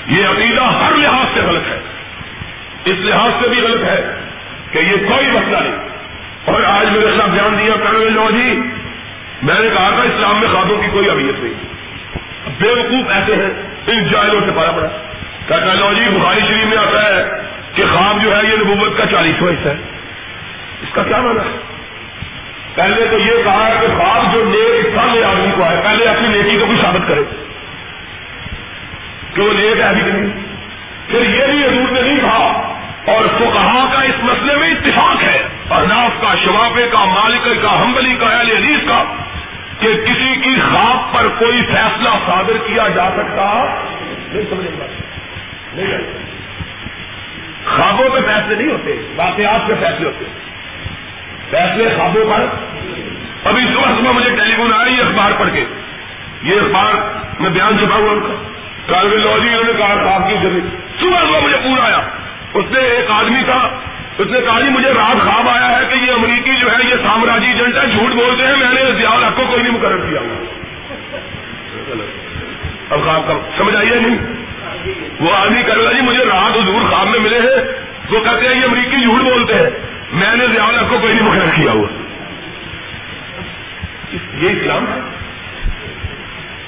[0.10, 1.80] یہ عقیدہ ہر لحاظ سے غلط ہے
[2.86, 4.00] اس لحاظ سے بھی غلط ہے
[4.72, 8.50] کہ یہ کوئی مسئلہ نہیں اور آج میرے خلاف بیان دیا کرنے لو جی
[9.42, 13.52] میں نے کہا تھا اسلام میں خوابوں کی کوئی اہمیت نہیں بے وقوف ایسے ہیں
[13.88, 14.88] ان جائلوں سے پڑا پڑا
[15.48, 17.24] کہتا لو جی بخاری شریف میں آتا ہے
[17.74, 19.94] کہ خواب جو ہے یہ نبوت کا چالیسواں حصہ ہے
[20.82, 21.58] اس کا کیا مانا ہے
[22.76, 26.58] پہلے تو یہ کہا کہ خواب جو نیک سامنے آدمی کو ہے پہلے اپنی نیکی
[26.60, 27.22] کو بھی ثابت کرے
[29.34, 30.32] کہ وہ نیک ہے بھی نہیں
[31.08, 35.38] پھر یہ بھی حضور نے نہیں کہا اور فقہا کا اس مسئلے میں اتفاق ہے
[35.72, 39.02] احناف کا شوافے کا مالک کا ہمبلی کا اہل حدیث کا
[39.80, 43.50] کہ کسی کی خواب پر کوئی فیصلہ صادر کیا جا سکتا
[44.32, 44.68] نہیں سمجھ
[47.68, 50.34] خوابوں پہ فیصلے نہیں ہوتے واقعات پہ فیصلے ہوتے
[51.50, 52.46] فیصلے خوابوں پر
[53.46, 55.64] ابھی صبح صبح مجھے ٹیلی فون آیا یہ اخبار پڑھ کے
[56.44, 56.94] یہ اخبار
[57.40, 58.36] میں بیان چھپا ہوا ان کا
[58.88, 62.02] کارڈیولوجی انہوں نے کہا خواب کی ضرورت صبح صبح مجھے پورا آیا
[62.54, 63.60] اس نے ایک آدمی تھا
[64.18, 67.02] اس نے کہا جی مجھے رات خواب آیا ہے کہ یہ امریکی جو ہے یہ
[67.04, 70.22] سامراجی ایجنٹ ہے جھوٹ بولتے ہیں میں نے ضیاء حق کو کوئی نہیں مقرر کیا
[72.90, 74.18] اب خواب کا سمجھ آئیے نہیں
[75.20, 77.62] وہ آدمی کہہ رہا جی مجھے رات حضور خواب میں ملے ہیں
[78.10, 79.70] وہ کہتے ہیں یہ امریکی جھوٹ بولتے ہیں
[80.14, 81.88] میں نے ضیاء حق کو کوئی نہیں مقرر کیا ہوا
[84.46, 85.00] یہ اسلام ہے۔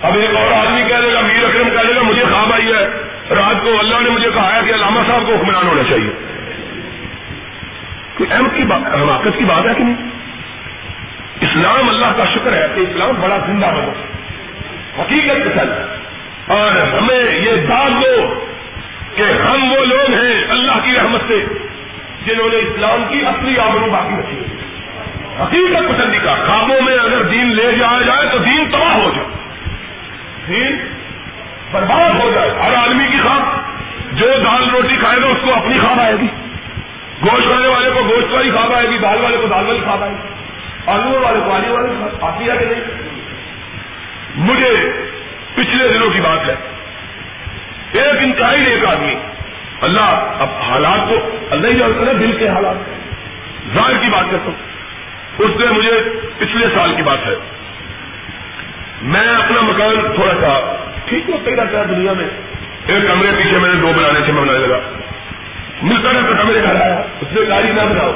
[0.01, 2.67] اب ایک اور آدمی کہہ دے گا، میر اکرم کہہ دے گا، مجھے خواب آئی
[2.67, 2.87] ہے۔
[3.35, 6.09] رات کو اللہ نے مجھے کہا ہے کہ علامہ صاحب کو حکمران ہونا چاہیے۔
[8.17, 9.95] کوئی اہم کی بات حماقت کی بات ہے کہ نہیں؟
[11.41, 13.91] اسلام اللہ کا شکر ہے کہ اسلام بڑا زندہ بنا
[15.01, 15.71] حقیقت پسند
[16.47, 18.45] اور ہمیں یہ داد دو
[19.15, 21.45] کہ ہم وہ لوگ ہیں اللہ کی رحمت سے
[22.25, 24.56] جنہوں نے اسلام کی اپنی آمدنی باقی رکھی
[25.41, 29.27] حقیقت پسندی کا خوابوں میں اگر دین لے جایا جائے تو دین تباہ ہو جائے۔
[30.47, 30.87] دین
[31.71, 33.41] برباد ہو جائے۔ ہر آدمی کی خواب،
[34.11, 36.27] جو دال روٹی کھائے گا، اس کو اپنی خواب آئے گی۔
[37.25, 40.03] گوشت کھانے والے کو گوشت والی خواب آئے گی، دال والے کو دال والی خواب
[40.03, 40.27] آئے گی۔
[40.87, 41.89] آلو والے کو آلو والے
[42.21, 42.81] آتی ہے کہ نہیں؟
[44.35, 44.91] مجھے
[45.55, 46.55] پچھلے دنوں کی بات ہے۔
[47.91, 49.15] ایک انتہائی ایک آدمی،
[49.81, 52.75] اللہ اب حالات کو، اللہ ہی جانتا ہے دل کے حالات۔
[53.73, 54.76] ظاہر کی بات کرتا ہوں۔
[55.37, 55.91] اس نے مجھے
[56.37, 57.35] پچھلے سال کی بات ہے۔
[59.01, 60.75] میں اپنا مکان تھوڑا سا
[61.05, 62.25] ٹھیک ہوتا ہی رہتا ہے دنیا میں۔
[62.87, 64.79] ایک کمرے پیچھے میں نے دو بنانے سے میں بنانے لگا۔
[65.81, 68.11] ملتا رہتا تھا میرے گھر آیا۔ اس نے گاڑی نہ بناؤ۔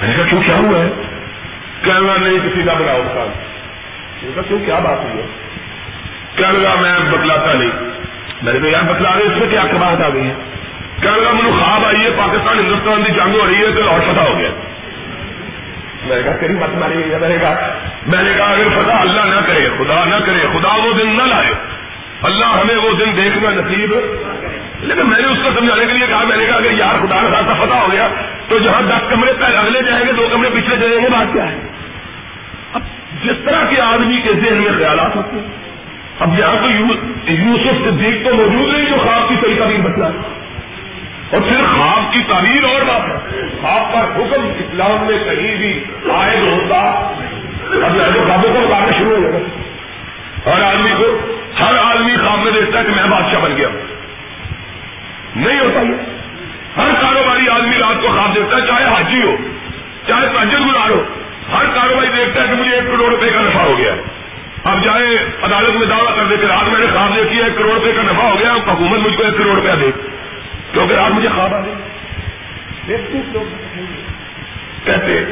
[0.00, 0.88] میں نے کہا، کیوں کیا ہوا ہے؟
[1.82, 3.28] کہنا نہیں، کسی کا بناؤ کام
[4.34, 5.26] کہا، کیوں، کیا بات ہوئی ہے؟
[6.36, 7.70] کہنے لگا، میں بتلاتا نہیں۔
[8.42, 10.34] میں نے کہا، یار، بتلا رہے، اس میں کیا بات آ گئی ہے؟
[11.02, 14.00] کہنے لگا، مجھے خواب آئی ہے، پاکستان، ہندوستان کی جنگ ہو رہی ہے تو اور
[14.00, 14.50] فتح ہو گیا
[16.06, 19.20] میں نے کہا کری مت ماری میں نے کہا، میں نے کہا، اگر فتح اللہ
[19.20, 21.50] نہ کرے، خدا نہ کرے، خدا وہ دن نہ لائے،
[22.22, 23.94] اللہ ہمیں وہ دن دیکھنا نصیب.
[24.80, 27.16] لیکن میں نے اس کو سمجھانے کے لیے کہا، میں نے کہا، اگر یار خدا
[27.22, 28.08] کا خاصا فتح ہو گیا،
[28.48, 31.50] تو جہاں دس کمرے پہ اگلے جائیں گے، دو کمرے پچھلے جائیں گے، بات کیا
[31.52, 31.58] ہے؟
[32.72, 32.82] اب
[33.22, 35.46] جس طرح کے آدمی کے ذہن میں خیالات ہوتے ہیں،
[36.20, 36.70] اب یہاں تو
[37.32, 40.06] یوسف صدیق تو موجود نہیں جو خواب کی صحیح تعلیم بتلا
[41.30, 41.63] اور پھر
[42.14, 46.76] کی تعمیر اور بات ہے۔ خواب کا حکم اسلام میں کہیں بھی عائد ہوتا،
[47.86, 47.92] اب
[48.26, 49.42] خوابوں کو کام شروع ہو جائے
[50.46, 51.18] ہر آدمی کو،
[51.60, 53.68] ہر آدمی خواب میں دیکھتا ہے کہ میں بادشاہ بن گیا۔
[55.36, 55.94] نہیں ہوتا۔ یہ
[56.76, 59.36] ہر کاروباری آدمی رات کو خواب دیکھتا ہے، چاہے حاجی ہو،
[60.08, 61.04] چاہے تاجر گزار ہو،
[61.52, 63.94] ہر کاروباری دیکھتا ہے کہ مجھے ایک کروڑ روپے کا نفع ہو گیا۔
[64.64, 65.06] اب چاہے
[65.42, 68.02] عدالت میں دعویٰ کر دیتے رات میں نے خواب دیکھی ہے، ایک کروڑ روپے کا
[68.02, 69.90] نفع ہو گیا، حکومت مجھ کو ایک کروڑ روپیہ دے۔
[70.72, 71.74] کیونکہ رات مجھے خواب آ گئی۔
[74.84, 75.24] کہتے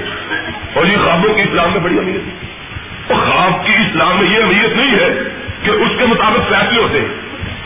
[0.75, 2.45] اور یہ خوابوں کی اسلام میں بڑی امیت
[3.13, 5.09] اور خواب کی اسلام میں یہ امیت نہیں ہے
[5.63, 7.09] کہ اس کے مطابق فیصلے ہوتے ہیں۔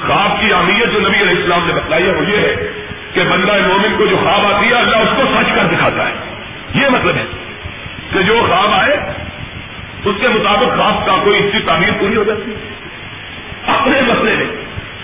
[0.06, 2.70] خواب کی اہمیت جو نبی علیہ السلام نے بتلائی ہے، وہ یہ ہے
[3.12, 6.12] کہ بندہ مومن کو جو خواب آتی ہے، اللہ اس کو سچ کر دکھاتا ہے۔
[6.74, 7.24] یہ مطلب ہے
[8.12, 8.96] کہ جو خواب آئے،
[10.04, 12.56] اس کے مطابق خواب کا کوئی اس کی تعمیر پوری ہو جاتی ہے۔
[13.66, 14.46] اپنے مسئلے میں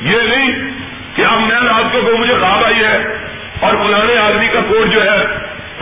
[0.00, 0.50] یہ نہیں
[1.14, 3.16] کہ اب میں رات کو مجھے خواب آئی ہے
[3.62, 5.26] اور پرانے آدمی کا کوٹ جو ہے،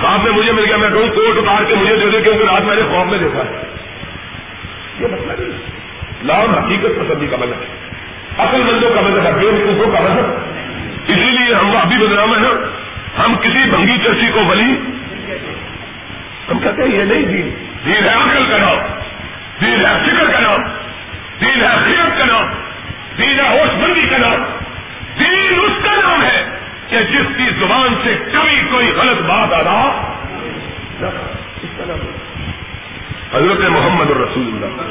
[0.00, 2.62] خواب میں مجھے مل گیا، میں کہوں کوٹ اتار کے مجھے دے دے، کیونکہ رات
[2.62, 3.62] میں نے خواب میں دیکھا ہے۔
[5.00, 5.58] یہ مسئلہ نہیں
[6.22, 7.90] لاؤ حقیقت پسندی کا مطلب ہے۔
[8.38, 10.24] اصل بندوں کا مطلب ہے، بے حقوقوں کا مطلب
[11.08, 12.66] اسی لیے ہم ابھی بدنام ہے نا۔
[13.24, 14.76] ہم کسی بھنگی چرسی کو بلی
[16.50, 17.54] ہم کہتے ہیں، یہ نہیں دین۔
[17.86, 18.76] دین ہے عقل کا نام۔
[19.60, 20.62] دین ہے فکر کا نام۔
[21.40, 22.46] دین ہے خیرت کا نام۔
[23.18, 24.44] دین ہے ہوش بندی کا نام۔
[25.18, 26.44] دین اس کا نام ہے
[26.90, 30.12] کہ جس کی زبان سے کبھی کوئی غلط بات ادا
[33.32, 34.82] حضرت محمد الرسول اللہ۔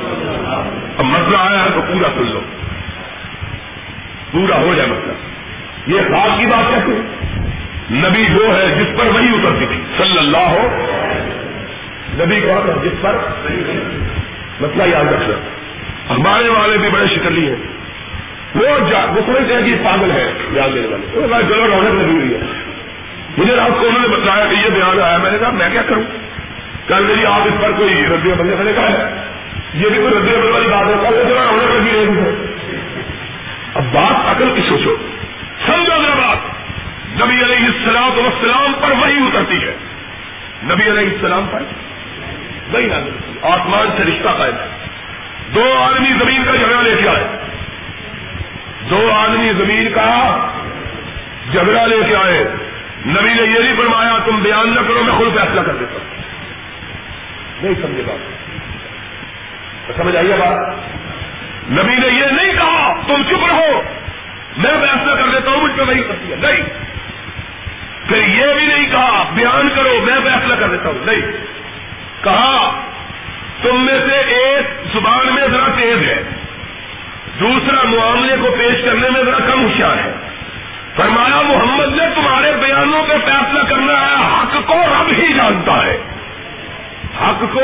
[0.97, 2.41] اب مسئلہ آیا ہے تو پورا سن لو۔
[4.31, 5.13] پورا ہو جائے مسئلہ۔
[5.87, 7.29] یہ خواب کی بات کہتے ہیں
[7.91, 10.85] نبی وہ ہے جس پر وہی اترتی تھی۔ صلی اللہ ہو۔
[12.13, 13.17] نبی کون ہے جس پر۔
[14.61, 15.35] مسئلہ یاد رکھنا۔
[16.13, 17.78] ہمارے والے بھی بڑے شکلی ہیں
[18.55, 21.07] وہ سمجھتے ہیں کہ پاگل ہے بیان دینے والے۔
[21.47, 22.39] چلو رونق لگی ہوئی ہے۔
[23.37, 25.81] مجھے رات کو انہوں نے بتایا کہ یہ بیان آیا، میں نے کہا، میں کیا
[25.81, 26.03] کروں؟
[26.87, 29.23] کل میری آپ اس پر کوئی ردی بندے میں نے کہا ہے۔
[29.73, 32.45] یہ بھی کوئی ردی بندے والی بات ہے، کل چلو رونق لگی رہی ہے
[33.73, 34.95] اب بات عقل کی سوچو۔
[35.65, 36.37] سمجھو میرا بات۔
[37.21, 39.75] نبی علیہ السلام وسلام پر وہی اترتی ہے۔
[40.63, 41.63] نبی علیہ السلام پر
[42.73, 42.89] وہی
[43.41, 44.67] آسمان سے رشتہ قائم ہے۔
[45.55, 47.48] دو آدمی زمین کا جھگڑا لے کے آئے۔
[48.89, 50.39] دو آدمی زمین کا
[51.51, 52.43] جھگڑا لے کے آئے۔
[53.05, 56.21] نبی نے یہ نہیں فرمایا، تم بیان نہ کرو، میں خود فیصلہ کر دیتا ہوں۔
[57.61, 58.39] نہیں سمجھے بات۔
[59.97, 60.73] سمجھ آئیے بات؟
[61.71, 63.81] نبی نے یہ نہیں کہا، تم چپ رہو۔
[64.57, 66.61] میں فیصلہ کر دیتا ہوں، مجھ پہ وہی کرتی ہے۔ نہیں۔
[68.07, 71.21] پھر یہ بھی نہیں کہا، بیان کرو، میں فیصلہ کر دیتا ہوں۔ نہیں۔
[72.23, 72.81] کہا،
[73.61, 76.38] تم میں سے ایک زبان میں ذرا تیز ہے۔
[77.39, 80.13] دوسرا معاملے کو پیش کرنے میں ذرا کم ہوشیار ہے۔
[80.95, 85.97] فرمایا، محمد نے تمہارے بیانوں پہ فیصلہ کرنا ہے، حق کو رب ہی جانتا ہے۔
[87.21, 87.61] حق کو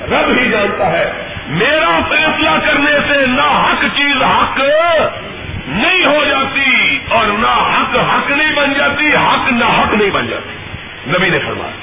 [0.00, 1.12] رب ہی جانتا ہے۔
[1.46, 4.60] میرا فیصلہ کرنے سے نہ حق چیز حق
[5.66, 10.26] نہیں ہو جاتی اور نہ حق حق نہیں بن جاتی، حق نہ حق نہیں بن
[10.26, 10.56] جاتی۔
[11.10, 11.76] نبی نے فرمایا،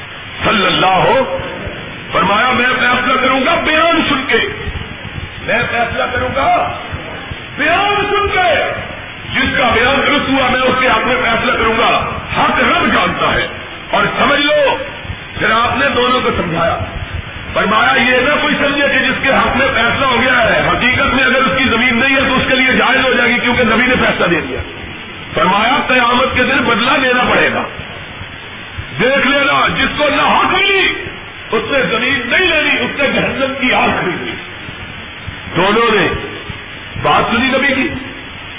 [0.45, 1.37] صلی اللہ ہو،
[2.11, 4.69] فرمایا، میں فیصلہ کروں گا بیان سن کے۔
[5.49, 6.79] میں فیصلہ کروں گا۔
[7.57, 8.71] بیان سن کے
[9.33, 12.93] جس کا بیان درست ہوا، میں اس کے حق میں فیصلہ کروں گا۔ حق رب
[12.93, 13.47] جانتا ہے۔
[13.91, 14.77] اور سمجھ لو
[15.39, 16.77] پھر آپ نے دونوں کو سمجھایا۔
[17.53, 21.13] فرمایا، یہ نہ کوئی سمجھے کہ جس کے حق میں فیصلہ ہو گیا ہے، حقیقت
[21.13, 23.39] میں اگر اس کی زمین نہیں ہے تو اس کے لیے جائز ہو جائے گی
[23.39, 24.59] کیونکہ نبی نے فیصلہ دے دیا۔
[25.33, 27.63] فرمایا، قیامت کے دن بدلہ لینا پڑے گا۔
[28.99, 30.87] دیکھ لینا، جس کو نہ حق ملی،
[31.51, 34.31] اس نے زمین نہیں لینی، اس نے جہنم کی آگ خریدی۔
[35.59, 36.07] دونوں نے
[37.01, 37.89] بات سنی نبی کی۔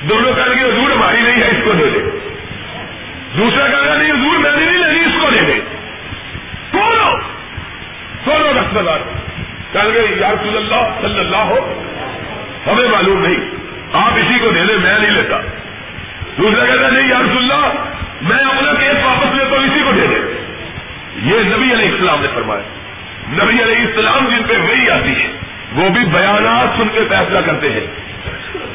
[0.01, 1.99] دونوں کہنے گے حضور ہماری نہیں ہے اس کو دے دے
[3.37, 5.61] دوسرا کہہ رہا نہیں حضور میں نے نہیں لینی اس کو دے دے
[6.73, 7.21] دونوں
[8.27, 8.99] دونوں رسم دار
[9.73, 11.83] کہنے گے یا رسول اللہ صلی اللہ ہو۔
[12.67, 13.37] ہمیں معلوم نہیں۔
[13.93, 15.41] آپ اسی کو دے دیں میں نہیں لیتا۔
[16.39, 17.73] دوسرا کہتا نہیں، یا رسول اللہ،
[18.23, 20.45] میں اپنا کیس واپس لیتا ہوں، اسی کو دے دے
[21.17, 22.63] یہ نبی علیہ السلام نے فرمایا۔
[23.29, 27.73] نبی علیہ السلام جن پہ وہی آتی ہے۔ وہ بھی بیانات سن کے فیصلہ کرتے
[27.73, 27.87] ہیں۔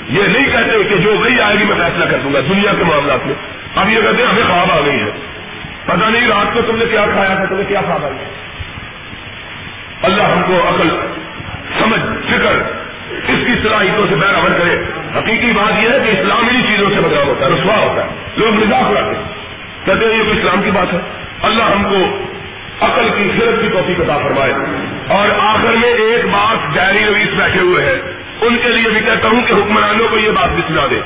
[0.09, 2.83] یہ نہیں کہتے کہ جو وہی آئے گی میں فیصلہ کر دوں گا دنیا کے
[2.83, 3.35] معاملات میں۔
[3.75, 5.11] اب یہ کہتے ہیں ہمیں خواب آ گئی ہے
[5.85, 8.29] پتا نہیں رات کو تم نے کیا کھایا تھا، تمہیں کیا خواب آ گیا۔
[10.01, 10.89] اللہ ہم کو عقل،
[11.79, 12.53] سمجھ، فکر
[13.27, 14.83] اس کی صلاحیتوں سے بیر عمل کرے۔
[15.19, 18.09] حقیقی بات یہ ہے کہ اسلام انہیں چیزوں سے بدلاؤ ہوتا ہے، رسوا ہوتا ہے۔
[18.37, 19.15] لوگ مزاق اڑاتے
[19.85, 20.99] کہتے ہیں یہ کوئی اسلام کی بات ہے۔
[21.41, 22.25] اللہ ہم کو
[22.81, 24.53] عقل کی خرد کی توفیق عطا فرمائے۔
[25.07, 28.01] اور آخر میں ایک بات ڈائری رویس بیٹھے ہوئے ہیں
[28.41, 30.99] ان کے لیے بھی کہتا ہوں کہ حکمرانوں کو یہ بات بھی سنا دے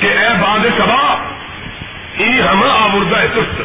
[0.00, 1.32] کہ اے باد سبا
[2.16, 3.62] ای ہم آمردہ سست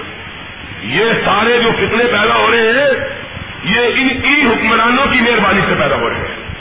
[0.81, 3.09] یہ سارے جو فتنے پیدا ہو رہے ہیں،
[3.63, 6.53] یہ ان کی حکمرانوں کی مہربانی سے پیدا ہو رہے ہیں۔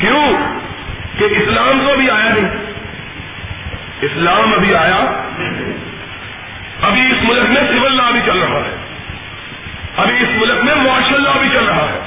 [0.00, 0.32] کیوں؟
[1.18, 2.50] کہ اسلام تو ابھی آیا نہیں۔
[4.00, 4.96] اسلام ابھی آیا۔
[6.82, 8.87] ابھی اس ملک میں سول لا بھی چل رہا ہے۔
[9.98, 12.00] ابھی اس ملک میں معاشر اللہ بھی چل رہا ہے۔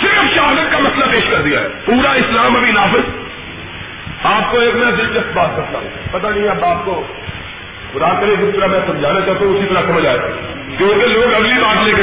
[0.00, 3.10] صرف شہادت کا مسئلہ پیش کر دیا ہے۔ پورا اسلام ابھی نافذ۔
[4.22, 7.06] آپ کو ایک میں دلچسپ بات کرتا ہوں۔ پتہ نہیں اب آپ کو
[7.92, 10.18] خدا کرے جس طرح میں سمجھانا چاہتا ہوں، اسی طرح سمجھ آئے
[10.78, 12.02] کیونکہ لوگ اگلی بات لے کے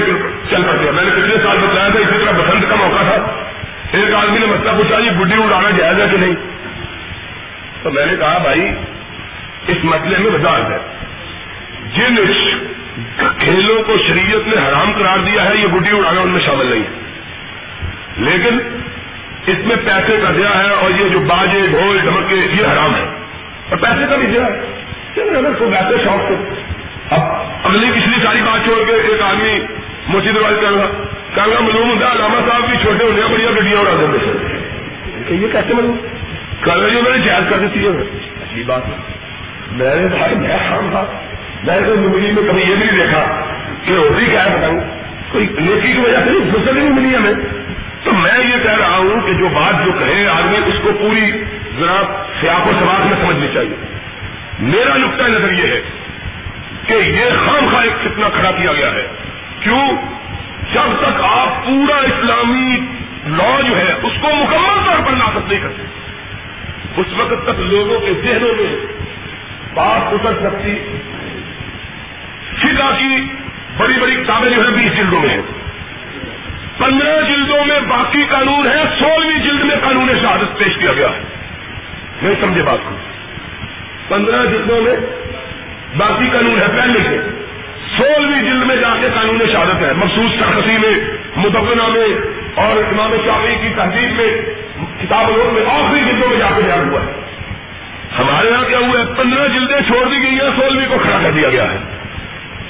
[0.49, 3.43] چل پڑتے ہیں۔ میں نے پچھلے سال بتایا تھا، اسی طرح بسنت کا موقع تھا۔
[3.91, 6.35] ایک آدمی نے مسئلہ پوچھا جی بڈی اڑانا جائز ہے کہ نہیں؟
[7.83, 8.71] تو میں نے کہا، بھائی،
[9.67, 10.77] اس مسئلے میں وضاحت ہے۔
[11.95, 12.15] جن
[13.39, 16.83] کھیلوں کو شریعت نے حرام قرار دیا ہے، یہ گڈی اڑانا ان میں شامل نہیں
[16.83, 17.09] ہے۔
[18.17, 18.59] لیکن
[19.47, 23.05] اس میں پیسے کا دیا ہے اور یہ جو باجے، ڈھول ڈمکے یہ حرام ہے۔
[23.69, 24.79] اور پیسے کا بھی دیا ہے۔
[25.17, 26.53] اگر کو ویسے شوق سے۔
[27.09, 27.21] اب
[27.63, 29.59] اگلی پچھلی ساری بات چھوڑ کے ایک آدمی
[30.07, 30.85] موچی دروازے کروں گا
[31.35, 35.47] کہوں گا معلوم ہوتا ہے علامہ صاحب بھی چھوٹے ہونے بڑھیا گڈیاں اڑا دیتے یہ
[35.51, 35.97] کیسے معلوم
[36.61, 37.89] کل جو میں نے جائز کر دیتی ہے۔
[38.43, 38.93] اچھی بات ہے۔
[39.71, 43.45] میں بھائی، میں شام تھا ہاں۔ میں تو زندگی میں کبھی یہ بھی نہیں دیکھا
[43.85, 44.79] کہ ہوتی کیا ہے بتاؤں۔
[45.31, 47.33] کوئی نیکی کی وجہ سے نہیں، فرصت نہیں ملی ہمیں۔
[48.03, 51.31] تو میں یہ کہہ رہا ہوں کہ جو بات جو کہے آدمی، اس کو پوری
[51.79, 53.75] ذرا سیاق و سوال میں سمجھنی چاہیے۔
[54.59, 55.81] میرا نقطۂ نظر یہ ہے
[56.87, 59.07] کہ یہ خام خواہ ایک کتنا کھڑا کیا گیا ہے۔
[59.59, 59.87] کیوں؟
[60.73, 62.79] جب تک آپ پورا اسلامی
[63.25, 65.83] لا جو ہے، اس کو مکمل طور پر نافذ نہیں کرتے۔
[66.97, 68.75] اس وقت تک لوگوں کے ذہنوں میں
[69.73, 70.75] بات اتر سکتی۔
[72.61, 73.33] فضا کی
[73.77, 75.41] بڑی بڑی کتابیں جو ہے بیس جلدوں میں ہیں۔
[76.77, 81.21] پندرہ جلدوں میں باقی قانون ہے، سولہویں جلد میں قانون شہادت پیش کیا گیا ہے۔
[82.21, 82.95] نہیں سمجھے بات کو۔
[84.07, 84.93] پندرہ جلدوں میں
[85.97, 87.17] باقی قانون ہے، پہلے سے۔
[87.97, 90.91] سولہویں جلد میں جا کے قانون شہادت ہے۔ مخصوص سرخسی میں
[91.35, 92.07] مدبنہ میں
[92.55, 94.41] اور امام شافی کی تہذیب میں،
[95.01, 97.11] کتاب میں آخری جلدوں میں جا کے بیان ہوا ہے۔
[98.19, 101.31] ہمارے یہاں کیا ہوا ہے؟ پندرہ جلدیں چھوڑ دی گئی ہیں، سولہویں کو کھڑا کر
[101.31, 101.98] دیا گیا ہے۔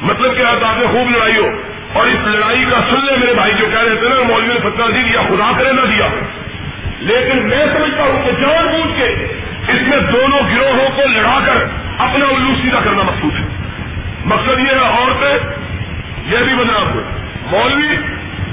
[0.02, 1.50] مطلب کیا تاکہ خوب لڑائی ہو
[1.94, 4.60] اور اس لڑائی کا سن لے میرے بھائی جو کہہ رہے تھے نا مولوی نے
[4.60, 6.08] فتنا دی دیا، خدا کرے نہ دیا۔
[7.00, 9.08] لیکن میں سمجھتا ہوں کہ جان بوجھ کے
[9.68, 11.66] اس میں دونوں گروہوں کو لڑا کر
[11.98, 13.46] اپنا الو سیدھا کرنا مقصود ہے۔
[14.26, 15.38] مقصد یہ ہے عورتیں،
[16.26, 17.02] یہ بھی بدنام ہو۔
[17.52, 17.96] مولوی،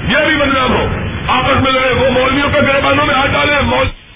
[0.07, 0.87] یہ بھی بدنام ہو۔
[1.27, 4.06] آپس میں لڑے، وہ مولویوں کے گربانوں میں ہاتھ ڈالے مولوی